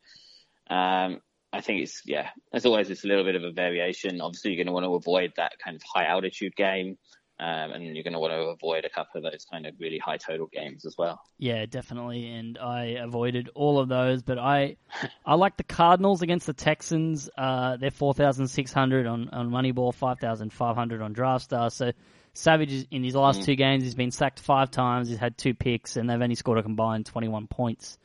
Um, 0.70 1.20
I 1.52 1.61
think 1.61 1.82
it's, 1.82 2.00
yeah, 2.06 2.30
as 2.54 2.64
always, 2.64 2.88
it's 2.88 3.04
a 3.04 3.08
little 3.08 3.24
bit 3.24 3.37
of 3.37 3.44
a 3.44 3.52
variation. 3.52 4.20
Obviously, 4.22 4.52
you're 4.52 4.64
going 4.64 4.68
to 4.68 4.72
want 4.72 4.85
to 4.85 4.94
avoid 4.94 5.35
that 5.37 5.52
kind 5.62 5.76
of 5.76 5.82
high 5.94 6.06
altitude 6.06 6.56
game. 6.56 6.96
Um, 7.42 7.72
and 7.72 7.96
you're 7.96 8.05
going 8.05 8.12
to 8.12 8.20
want 8.20 8.33
to 8.33 8.38
avoid 8.38 8.85
a 8.85 8.88
couple 8.88 9.18
of 9.18 9.33
those 9.33 9.44
kind 9.50 9.66
of 9.66 9.74
really 9.81 9.98
high 9.98 10.16
total 10.16 10.46
games 10.46 10.87
as 10.87 10.94
well. 10.96 11.20
Yeah, 11.38 11.66
definitely. 11.66 12.28
And 12.28 12.57
I 12.57 12.98
avoided 13.00 13.50
all 13.57 13.81
of 13.81 13.88
those, 13.88 14.22
but 14.22 14.38
I 14.38 14.76
I 15.26 15.35
like 15.35 15.57
the 15.57 15.64
Cardinals 15.64 16.22
against 16.22 16.46
the 16.46 16.52
Texans. 16.52 17.28
Uh, 17.37 17.76
they're 17.78 17.90
four 17.90 18.14
thousand 18.14 18.46
six 18.46 18.72
hundred 18.72 19.07
on 19.07 19.28
on 19.31 19.50
Moneyball, 19.50 19.92
five 19.92 20.20
thousand 20.20 20.52
five 20.52 20.76
hundred 20.76 21.02
on 21.02 21.14
DraftStar. 21.14 21.72
So 21.72 21.90
Savage 22.35 22.72
is, 22.72 22.87
in 22.90 23.02
his 23.02 23.16
last 23.16 23.42
two 23.42 23.57
games, 23.57 23.83
he's 23.83 23.96
been 23.96 24.12
sacked 24.12 24.38
five 24.38 24.70
times. 24.70 25.09
He's 25.09 25.18
had 25.18 25.37
two 25.37 25.52
picks, 25.52 25.96
and 25.96 26.09
they've 26.09 26.22
only 26.22 26.37
scored 26.37 26.59
a 26.59 26.62
combined 26.62 27.07
twenty 27.07 27.28
one 27.28 27.48
points. 27.48 27.98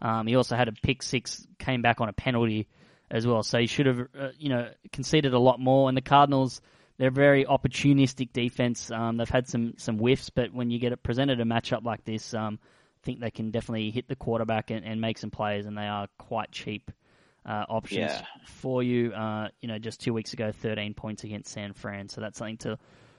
Um, 0.00 0.26
he 0.26 0.36
also 0.36 0.54
had 0.54 0.68
a 0.68 0.72
pick 0.72 1.02
six, 1.02 1.46
came 1.58 1.82
back 1.82 2.00
on 2.00 2.08
a 2.08 2.12
penalty 2.12 2.68
as 3.10 3.26
well. 3.26 3.42
So 3.42 3.58
he 3.58 3.66
should 3.66 3.86
have, 3.86 4.00
uh, 4.18 4.28
you 4.38 4.50
know, 4.50 4.70
conceded 4.92 5.34
a 5.34 5.38
lot 5.38 5.58
more. 5.58 5.88
And 5.88 5.96
the 5.96 6.02
Cardinals, 6.02 6.60
they're 6.98 7.08
a 7.08 7.12
very 7.12 7.44
opportunistic 7.44 8.32
defense. 8.32 8.90
Um, 8.90 9.16
they've 9.16 9.28
had 9.28 9.48
some 9.48 9.74
some 9.76 9.98
whiffs, 9.98 10.30
but 10.30 10.52
when 10.52 10.70
you 10.70 10.78
get 10.78 10.92
it 10.92 11.02
presented 11.02 11.40
a 11.40 11.44
matchup 11.44 11.84
like 11.84 12.04
this, 12.04 12.34
um, 12.34 12.58
I 12.62 13.04
think 13.04 13.20
they 13.20 13.30
can 13.30 13.50
definitely 13.50 13.90
hit 13.90 14.08
the 14.08 14.16
quarterback 14.16 14.70
and, 14.70 14.84
and 14.84 15.00
make 15.00 15.18
some 15.18 15.30
plays, 15.30 15.66
and 15.66 15.76
they 15.76 15.86
are 15.86 16.08
quite 16.18 16.50
cheap 16.52 16.90
uh, 17.46 17.64
options 17.68 18.12
Yeah. 18.12 18.22
for 18.46 18.82
you. 18.82 19.12
Uh, 19.12 19.48
you 19.60 19.68
know, 19.68 19.78
just 19.78 20.00
two 20.00 20.12
weeks 20.14 20.32
ago, 20.32 20.52
13 20.52 20.94
points 20.94 21.24
against 21.24 21.52
San 21.52 21.72
Fran, 21.72 22.08
so 22.08 22.20
that's 22.20 22.38
something 22.38 22.58
to 22.58 22.78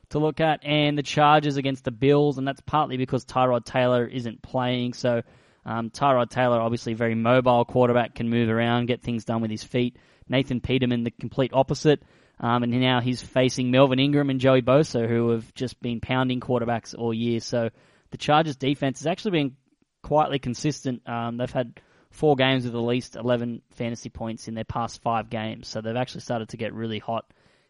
to 0.10 0.20
look 0.20 0.40
at, 0.40 0.64
and 0.64 0.98
the 0.98 1.04
Chargers 1.04 1.58
against 1.58 1.84
the 1.84 1.92
Bills, 1.92 2.38
and 2.38 2.48
that's 2.48 2.62
partly 2.62 2.96
because 2.96 3.26
Tyrod 3.26 3.66
Taylor 3.66 4.06
isn't 4.06 4.42
playing. 4.44 4.94
So 4.94 5.24
um, 5.66 5.90
Tyrod 5.90 6.30
Taylor, 6.30 6.62
obviously 6.62 6.94
a 6.94 6.96
very 6.96 7.16
mobile 7.16 7.66
quarterback, 7.66 8.14
can 8.14 8.30
move 8.30 8.48
around, 8.50 8.86
get 8.86 9.02
things 9.02 9.26
done 9.26 9.42
with 9.42 9.50
his 9.50 9.64
feet. 9.64 9.98
Nathan 10.30 10.62
Peterman, 10.62 11.04
the 11.04 11.12
complete 11.12 11.52
opposite. 11.54 12.04
Um, 12.40 12.64
and 12.64 12.80
now 12.80 13.02
he's 13.02 13.22
facing 13.22 13.72
Melvin 13.72 14.00
Ingram 14.00 14.30
and 14.30 14.40
Joey 14.40 14.62
Bosa, 14.62 15.08
who 15.08 15.30
have 15.30 15.54
just 15.54 15.82
been 15.82 16.02
pounding 16.02 16.40
quarterbacks 16.40 16.94
all 16.98 17.14
year. 17.14 17.40
So 17.40 17.70
the 18.12 18.18
Chargers 18.18 18.58
defense 18.58 19.00
has 19.00 19.08
actually 19.08 19.32
been 19.32 19.56
quietly 20.02 20.40
consistent. 20.40 21.08
Um, 21.08 21.38
they've 21.38 21.52
had 21.52 21.80
four 22.12 22.36
games 22.36 22.66
with 22.66 22.76
at 22.76 22.80
least 22.80 23.16
11 23.16 23.62
fantasy 23.72 24.10
points 24.10 24.48
in 24.48 24.54
their 24.54 24.66
past 24.66 25.02
five 25.02 25.30
games. 25.30 25.68
So 25.68 25.82
they've 25.82 25.96
actually 25.96 26.22
started 26.22 26.50
to 26.50 26.58
get 26.58 26.74
really 26.74 27.00
hot 27.00 27.26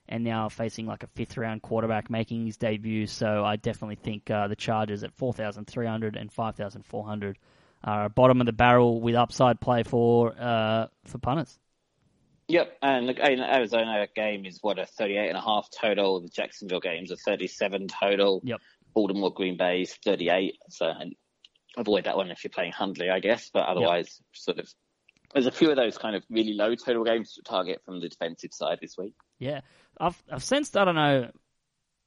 and 0.07 0.23
now 0.23 0.49
facing 0.49 0.85
like 0.85 1.03
a 1.03 1.07
fifth 1.07 1.37
round 1.37 1.61
quarterback 1.61 2.09
making 2.09 2.45
his 2.45 2.57
debut. 2.57 3.07
So 3.07 3.43
I 3.43 3.55
definitely 3.55 3.95
think 3.95 4.29
uh, 4.29 4.47
the 4.47 4.55
Chargers 4.55 5.03
at 5.03 5.13
4,300 5.13 6.15
and 6.15 6.31
5,400 6.31 7.37
are 7.83 8.09
bottom 8.09 8.39
of 8.39 8.45
the 8.45 8.53
barrel 8.53 8.99
with 8.99 9.15
upside 9.15 9.59
play 9.59 9.83
for 9.83 10.33
uh, 10.39 10.87
for 11.05 11.17
punters. 11.19 11.57
Yep, 12.47 12.77
and 12.81 13.09
the 13.09 13.19
Arizona 13.23 14.07
game 14.15 14.45
is 14.45 14.59
what 14.61 14.77
a 14.77 14.85
38 14.85 15.29
and 15.29 15.37
a 15.37 15.41
half 15.41 15.67
total. 15.71 16.21
The 16.21 16.29
Jacksonville 16.29 16.79
game's 16.79 17.11
a 17.11 17.15
37 17.15 17.87
total. 17.87 18.41
Yep. 18.43 18.61
Baltimore 18.93 19.33
Green 19.33 19.57
Bay's 19.57 19.93
38. 20.05 20.57
So 20.69 20.85
and 20.87 21.15
avoid 21.75 22.05
that 22.05 22.17
one 22.17 22.31
if 22.31 22.43
you're 22.43 22.51
playing 22.51 22.71
Hundley, 22.71 23.09
I 23.09 23.19
guess. 23.19 23.49
But 23.51 23.67
otherwise, 23.67 24.19
yep. 24.19 24.25
sort 24.33 24.59
of, 24.59 24.69
there's 25.33 25.47
a 25.47 25.51
few 25.51 25.71
of 25.71 25.75
those 25.75 25.97
kind 25.97 26.15
of 26.15 26.23
really 26.29 26.53
low 26.53 26.75
total 26.75 27.03
games 27.03 27.33
to 27.33 27.41
target 27.41 27.81
from 27.83 27.99
the 27.99 28.09
defensive 28.09 28.53
side 28.53 28.77
this 28.79 28.95
week. 28.97 29.15
Yeah, 29.39 29.61
I've 29.99 30.21
I've 30.31 30.43
sensed 30.43 30.77
I 30.77 30.85
don't 30.85 30.95
know 30.95 31.31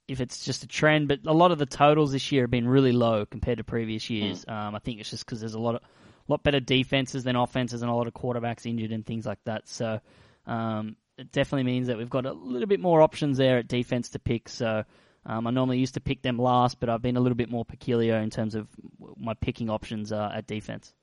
if 0.06 0.20
it's 0.20 0.44
just 0.44 0.62
a 0.62 0.66
trend, 0.66 1.08
but 1.08 1.20
a 1.26 1.34
lot 1.34 1.50
of 1.50 1.58
the 1.58 1.66
totals 1.66 2.12
this 2.12 2.32
year 2.32 2.44
have 2.44 2.50
been 2.50 2.66
really 2.66 2.92
low 2.92 3.26
compared 3.26 3.58
to 3.58 3.64
previous 3.64 4.08
years. 4.08 4.44
Mm. 4.44 4.52
Um, 4.52 4.74
I 4.74 4.78
think 4.78 5.00
it's 5.00 5.10
just 5.10 5.26
because 5.26 5.40
there's 5.40 5.54
a 5.54 5.60
lot 5.60 5.74
of 5.74 5.82
lot 6.28 6.42
better 6.42 6.60
defenses 6.60 7.24
than 7.24 7.36
offenses 7.36 7.82
and 7.82 7.90
a 7.90 7.94
lot 7.94 8.06
of 8.06 8.14
quarterbacks 8.14 8.66
injured 8.66 8.92
and 8.92 9.04
things 9.04 9.26
like 9.26 9.38
that. 9.44 9.68
So 9.68 10.00
um, 10.48 10.96
it 11.16 11.32
definitely 11.32 11.64
means 11.64 11.88
that 11.88 11.98
we've 11.98 12.10
got 12.10 12.26
a 12.26 12.32
little 12.32 12.68
bit 12.68 12.80
more 12.80 13.02
options 13.02 13.38
there 13.38 13.58
at 13.58 13.68
defense 13.68 14.10
to 14.10 14.18
pick. 14.18 14.48
So 14.48 14.84
um, 15.26 15.46
I 15.46 15.50
normally 15.50 15.78
used 15.78 15.94
to 15.94 16.00
pick 16.00 16.22
them 16.22 16.38
last, 16.38 16.80
but 16.80 16.88
I've 16.88 17.02
been 17.02 17.16
a 17.16 17.20
little 17.20 17.36
bit 17.36 17.50
more 17.50 17.64
peculiar 17.64 18.16
in 18.16 18.30
terms 18.30 18.54
of 18.54 18.68
my 19.16 19.34
picking 19.34 19.68
options 19.68 20.12
uh, 20.12 20.30
at 20.34 20.46
defense. 20.46 20.94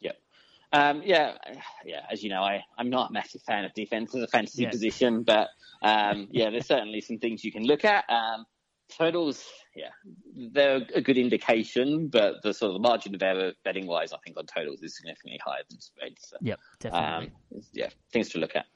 Yep. 0.00 0.16
Um, 0.72 1.02
yeah, 1.04 1.34
yeah. 1.84 2.04
As 2.10 2.22
you 2.22 2.30
know, 2.30 2.42
I, 2.42 2.62
I'm 2.76 2.90
not 2.90 3.10
a 3.10 3.12
massive 3.12 3.42
fan 3.42 3.64
of 3.64 3.72
defense 3.72 4.14
as 4.14 4.22
a 4.22 4.28
fantasy 4.28 4.64
yeah. 4.64 4.70
position, 4.70 5.22
but 5.22 5.48
um, 5.82 6.28
yeah, 6.30 6.50
there's 6.50 6.66
certainly 6.66 7.00
some 7.00 7.18
things 7.18 7.44
you 7.44 7.52
can 7.52 7.64
look 7.64 7.84
at. 7.84 8.04
Um, 8.10 8.46
totals, 8.96 9.44
yeah, 9.74 9.90
they're 10.52 10.82
a 10.94 11.00
good 11.00 11.18
indication, 11.18 12.08
but 12.08 12.42
the 12.42 12.52
sort 12.52 12.70
of 12.70 12.74
the 12.74 12.88
margin 12.88 13.14
of 13.14 13.22
error 13.22 13.52
betting 13.64 13.86
wise, 13.86 14.12
I 14.12 14.18
think 14.24 14.36
on 14.36 14.46
totals 14.46 14.82
is 14.82 14.96
significantly 14.96 15.40
higher 15.44 15.62
than 15.68 15.80
spreads. 15.80 16.28
So, 16.28 16.36
yep, 16.40 16.60
definitely. 16.80 17.32
Um, 17.54 17.62
yeah, 17.72 17.88
things 18.12 18.30
to 18.30 18.38
look 18.38 18.56
at. 18.56 18.66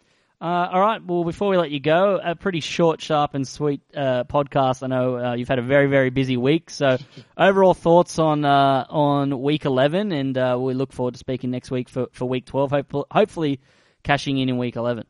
Uh, 0.41 0.69
all 0.73 0.81
right. 0.81 1.03
Well, 1.05 1.25
before 1.25 1.49
we 1.49 1.57
let 1.57 1.71
you 1.71 1.81
go, 1.81 2.21
a 2.23 2.35
pretty 2.35 2.61
short, 2.61 3.01
sharp, 3.01 3.35
and 3.35 3.47
sweet 3.47 3.81
uh, 3.97 4.25
podcast. 4.25 4.83
I 4.83 4.89
know 4.89 5.17
uh, 5.17 5.35
you've 5.35 5.49
had 5.49 5.59
a 5.59 5.63
very, 5.63 5.87
very 5.87 6.11
busy 6.11 6.37
week. 6.37 6.71
So, 6.71 6.99
overall 7.39 7.73
thoughts 7.73 8.19
on 8.19 8.45
uh, 8.45 8.85
on 8.91 9.41
week 9.41 9.65
eleven, 9.65 10.13
and 10.13 10.37
uh, 10.37 10.59
we 10.61 10.75
look 10.75 10.93
forward 10.93 11.15
to 11.15 11.19
speaking 11.19 11.51
next 11.51 11.71
week 11.71 11.89
for, 11.89 12.09
for 12.13 12.27
week 12.27 12.47
twelve. 12.47 12.73
Hopefully, 12.73 13.05
hopefully, 13.11 13.61
cashing 14.03 14.39
in 14.39 14.49
in 14.49 14.59
week 14.59 14.77
eleven. 14.77 15.07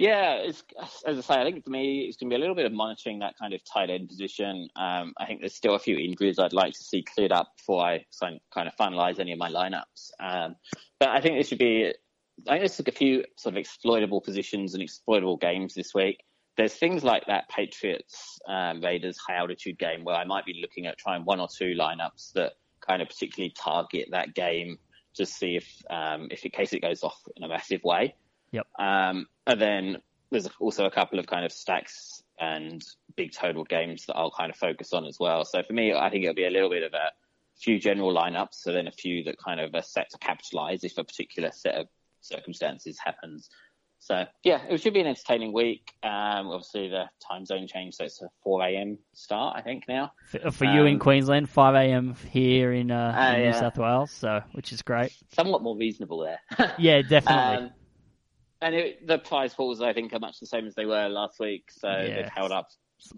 Yeah, 0.00 0.36
it's, 0.36 0.64
as 1.04 1.18
I 1.18 1.20
say, 1.20 1.40
I 1.42 1.44
think 1.44 1.62
for 1.62 1.68
me, 1.68 2.06
it's 2.08 2.16
going 2.16 2.30
to 2.30 2.34
be 2.34 2.38
a 2.38 2.40
little 2.40 2.54
bit 2.54 2.64
of 2.64 2.72
monitoring 2.72 3.18
that 3.18 3.36
kind 3.38 3.52
of 3.52 3.60
tight 3.70 3.90
end 3.90 4.08
position. 4.08 4.70
Um, 4.74 5.12
I 5.18 5.26
think 5.26 5.40
there's 5.40 5.54
still 5.54 5.74
a 5.74 5.78
few 5.78 5.98
injuries 5.98 6.38
I'd 6.38 6.54
like 6.54 6.72
to 6.72 6.82
see 6.82 7.02
cleared 7.02 7.32
up 7.32 7.52
before 7.58 7.84
I 7.84 8.06
kind 8.18 8.40
of 8.56 8.74
finalize 8.80 9.20
any 9.20 9.32
of 9.32 9.38
my 9.38 9.50
lineups. 9.50 10.10
Um, 10.18 10.56
but 10.98 11.10
I 11.10 11.20
think 11.20 11.36
this 11.36 11.48
should 11.48 11.58
be, 11.58 11.92
I 12.48 12.50
think 12.50 12.60
there's 12.60 12.80
a 12.80 12.92
few 12.92 13.24
sort 13.36 13.52
of 13.52 13.58
exploitable 13.58 14.22
positions 14.22 14.72
and 14.72 14.82
exploitable 14.82 15.36
games 15.36 15.74
this 15.74 15.92
week. 15.94 16.24
There's 16.56 16.72
things 16.72 17.04
like 17.04 17.26
that 17.26 17.50
Patriots 17.50 18.38
um, 18.48 18.80
Raiders 18.80 19.18
high 19.18 19.36
altitude 19.36 19.78
game 19.78 20.04
where 20.04 20.16
I 20.16 20.24
might 20.24 20.46
be 20.46 20.60
looking 20.62 20.86
at 20.86 20.96
trying 20.96 21.26
one 21.26 21.40
or 21.40 21.48
two 21.54 21.74
lineups 21.78 22.32
that 22.32 22.54
kind 22.80 23.02
of 23.02 23.08
particularly 23.08 23.52
target 23.54 24.08
that 24.12 24.34
game 24.34 24.78
to 25.16 25.26
see 25.26 25.56
if, 25.56 25.82
um, 25.90 26.28
if 26.30 26.42
in 26.46 26.52
case 26.52 26.72
it 26.72 26.80
goes 26.80 27.02
off 27.02 27.20
in 27.36 27.42
a 27.42 27.48
massive 27.48 27.84
way. 27.84 28.14
Yep. 28.52 28.66
Um, 28.78 29.26
and 29.46 29.60
then 29.60 29.96
there's 30.30 30.48
also 30.58 30.86
a 30.86 30.90
couple 30.90 31.18
of 31.18 31.26
kind 31.26 31.44
of 31.44 31.52
stacks 31.52 32.22
and 32.38 32.82
big 33.16 33.32
total 33.32 33.64
games 33.64 34.06
that 34.06 34.16
I'll 34.16 34.30
kind 34.30 34.50
of 34.50 34.56
focus 34.56 34.92
on 34.92 35.04
as 35.04 35.18
well. 35.18 35.44
So 35.44 35.62
for 35.62 35.72
me, 35.72 35.92
I 35.92 36.08
think 36.10 36.24
it'll 36.24 36.34
be 36.34 36.46
a 36.46 36.50
little 36.50 36.70
bit 36.70 36.82
of 36.82 36.94
a 36.94 37.10
few 37.60 37.78
general 37.78 38.14
lineups, 38.14 38.54
so 38.54 38.72
then 38.72 38.86
a 38.86 38.92
few 38.92 39.24
that 39.24 39.36
kind 39.38 39.60
of 39.60 39.74
are 39.74 39.82
set 39.82 40.10
to 40.10 40.18
capitalize 40.18 40.82
if 40.84 40.96
a 40.96 41.04
particular 41.04 41.50
set 41.52 41.74
of 41.74 41.86
circumstances 42.20 42.98
happens. 43.04 43.50
So 44.02 44.24
yeah, 44.44 44.62
it 44.70 44.80
should 44.80 44.94
be 44.94 45.00
an 45.00 45.06
entertaining 45.06 45.52
week. 45.52 45.92
Um, 46.02 46.48
obviously 46.48 46.88
the 46.88 47.04
time 47.28 47.44
zone 47.44 47.66
change, 47.66 47.96
so 47.96 48.04
it's 48.04 48.22
a 48.22 48.28
4 48.44 48.62
a.m. 48.62 48.98
start, 49.12 49.56
I 49.58 49.60
think 49.60 49.84
now. 49.88 50.12
For, 50.30 50.50
for 50.50 50.64
um, 50.64 50.74
you 50.74 50.86
in 50.86 50.94
um, 50.94 51.00
Queensland, 51.00 51.50
5 51.50 51.74
a.m. 51.74 52.16
here 52.30 52.72
in, 52.72 52.90
uh, 52.90 53.14
uh, 53.14 53.34
in 53.34 53.40
New 53.40 53.44
yeah. 53.48 53.60
South 53.60 53.76
Wales, 53.76 54.10
so 54.10 54.42
which 54.52 54.72
is 54.72 54.80
great. 54.80 55.12
Somewhat 55.32 55.62
more 55.62 55.76
reasonable 55.76 56.20
there. 56.20 56.40
yeah, 56.78 57.02
definitely. 57.02 57.66
Um, 57.66 57.70
and 58.62 58.74
it, 58.74 59.06
the 59.06 59.18
prize 59.18 59.54
pools, 59.54 59.80
I 59.80 59.92
think, 59.92 60.12
are 60.12 60.18
much 60.18 60.40
the 60.40 60.46
same 60.46 60.66
as 60.66 60.74
they 60.74 60.86
were 60.86 61.08
last 61.08 61.40
week. 61.40 61.70
So 61.70 61.88
yeah. 61.88 62.16
they've 62.16 62.32
held 62.34 62.52
up 62.52 62.68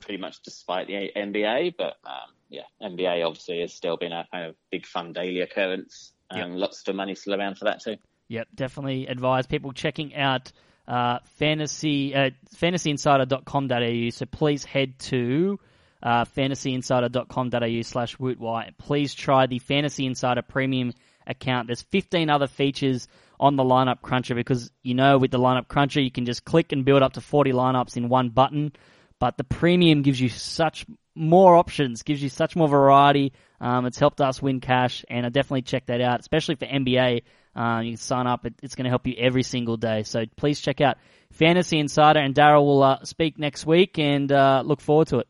pretty 0.01 0.19
much 0.21 0.41
despite 0.43 0.87
the 0.87 1.11
NBA. 1.17 1.75
But 1.77 1.97
um, 2.05 2.31
yeah, 2.49 2.63
NBA 2.83 3.27
obviously 3.27 3.61
has 3.61 3.73
still 3.73 3.97
been 3.97 4.13
a 4.13 4.27
kind 4.31 4.47
of 4.47 4.57
big 4.71 4.87
fun 4.87 5.13
daily 5.13 5.41
occurrence. 5.41 6.13
Um, 6.31 6.39
yep. 6.39 6.61
Lots 6.61 6.87
of 6.87 6.95
money 6.95 7.15
still 7.15 7.35
around 7.35 7.59
for 7.59 7.65
that 7.67 7.83
too. 7.83 7.97
Yep, 8.29 8.49
definitely 8.55 9.07
advise 9.07 9.47
people 9.47 9.73
checking 9.73 10.15
out 10.15 10.53
uh, 10.89 11.19
fantasy 11.39 12.15
uh, 12.15 12.31
fantasyinsider.com.au. 12.57 14.11
So 14.11 14.27
please 14.27 14.65
head 14.65 14.99
to 15.01 15.59
uh, 16.03 16.25
fantasyinsider.com.au 16.25 17.83
slash 17.83 18.17
wootwhite. 18.17 18.79
Please 18.79 19.15
try 19.15 19.47
the 19.47 19.59
Fantasy 19.59 20.07
Insider 20.07 20.43
Premium 20.43 20.93
account. 21.27 21.69
There's 21.69 21.83
15 21.83 22.31
other 22.31 22.47
features 22.47 23.07
on 23.43 23.57
the 23.57 23.65
lineup 23.65 24.01
cruncher 24.01 24.37
because 24.37 24.71
you 24.83 24.95
know 24.95 25.19
with 25.19 25.33
the 25.33 25.39
lineup 25.39 25.67
cruncher 25.67 26.01
you 26.01 26.13
can 26.13 26.25
just 26.25 26.45
click 26.45 26.71
and 26.71 26.85
build 26.85 27.03
up 27.03 27.15
to 27.15 27.21
40 27.21 27.53
lineups 27.53 27.97
in 27.97 28.09
one 28.09 28.31
button. 28.31 28.73
But 29.19 29.37
the 29.37 29.45
premium 29.45 30.03
gives 30.03 30.21
you 30.21 30.29
such 30.29 30.87
more 31.15 31.57
options, 31.57 32.03
gives 32.03 32.23
you 32.23 32.29
such 32.29 32.57
more 32.57 32.69
variety. 32.69 33.33
Um, 33.61 33.87
it's 33.87 33.99
helped 33.99 34.21
us 34.21 34.41
win 34.41 34.61
cash, 34.61 35.05
and 35.09 35.27
I 35.27 35.29
definitely 35.29 35.63
check 35.63 35.87
that 35.87 36.01
out, 36.01 36.21
especially 36.21 36.55
for 36.55 36.67
NBA. 36.67 37.23
Um, 37.55 37.85
you 37.85 37.93
can 37.93 37.99
sign 37.99 38.27
up; 38.27 38.47
it, 38.47 38.55
it's 38.63 38.75
going 38.75 38.85
to 38.85 38.91
help 38.91 39.07
you 39.07 39.15
every 39.19 39.43
single 39.43 39.77
day. 39.77 40.05
So 40.05 40.25
please 40.37 40.61
check 40.61 40.81
out 40.81 40.99
Fantasy 41.33 41.79
Insider, 41.79 42.21
and 42.21 42.35
Daryl 42.35 42.65
will 42.65 42.83
uh, 42.83 43.05
speak 43.05 43.39
next 43.39 43.67
week, 43.67 43.99
and 43.99 44.31
uh, 44.31 44.63
look 44.65 44.81
forward 44.81 45.09
to 45.09 45.19
it. 45.19 45.29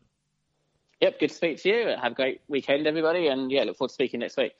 Yep, 1.01 1.19
good 1.19 1.29
to 1.29 1.35
speak 1.35 1.61
to 1.63 1.69
you. 1.69 1.87
Have 2.01 2.13
a 2.13 2.15
great 2.15 2.41
weekend, 2.47 2.87
everybody, 2.87 3.27
and 3.27 3.51
yeah, 3.51 3.63
look 3.63 3.77
forward 3.77 3.89
to 3.89 3.93
speaking 3.93 4.21
next 4.21 4.37
week. 4.37 4.53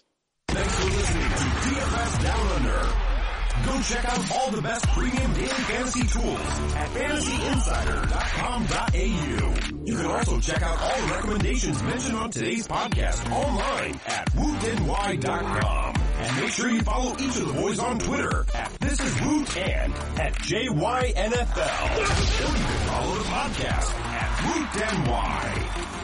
Check 3.83 4.05
out 4.05 4.31
all 4.31 4.49
the 4.51 4.61
best 4.61 4.87
premium 4.87 5.33
daily 5.33 5.49
fantasy 5.49 6.07
tools 6.07 6.39
at 6.73 6.87
fantasyinsider.com.au. 6.89 9.85
You 9.85 9.97
can 9.97 10.05
also 10.05 10.39
check 10.39 10.61
out 10.61 10.79
all 10.79 11.01
the 11.01 11.07
recommendations 11.13 11.83
mentioned 11.83 12.15
on 12.15 12.31
today's 12.31 12.65
podcast 12.65 13.29
online 13.29 13.99
at 14.07 14.29
wootny.com. 14.31 15.95
And 16.17 16.37
make 16.41 16.51
sure 16.51 16.69
you 16.69 16.79
follow 16.81 17.11
each 17.19 17.35
of 17.35 17.45
the 17.47 17.53
boys 17.53 17.79
on 17.79 17.99
Twitter 17.99 18.45
at 18.55 18.71
This 18.79 19.01
Is 19.01 19.21
Woot 19.21 19.57
and 19.57 19.93
at 20.17 20.33
JYNFL. 20.35 21.97
Or 21.97 21.99
you 21.99 22.05
can 22.07 22.87
follow 22.87 23.15
the 23.15 23.23
podcast 23.25 23.93
at 23.99 24.29
WootNY. 24.45 26.02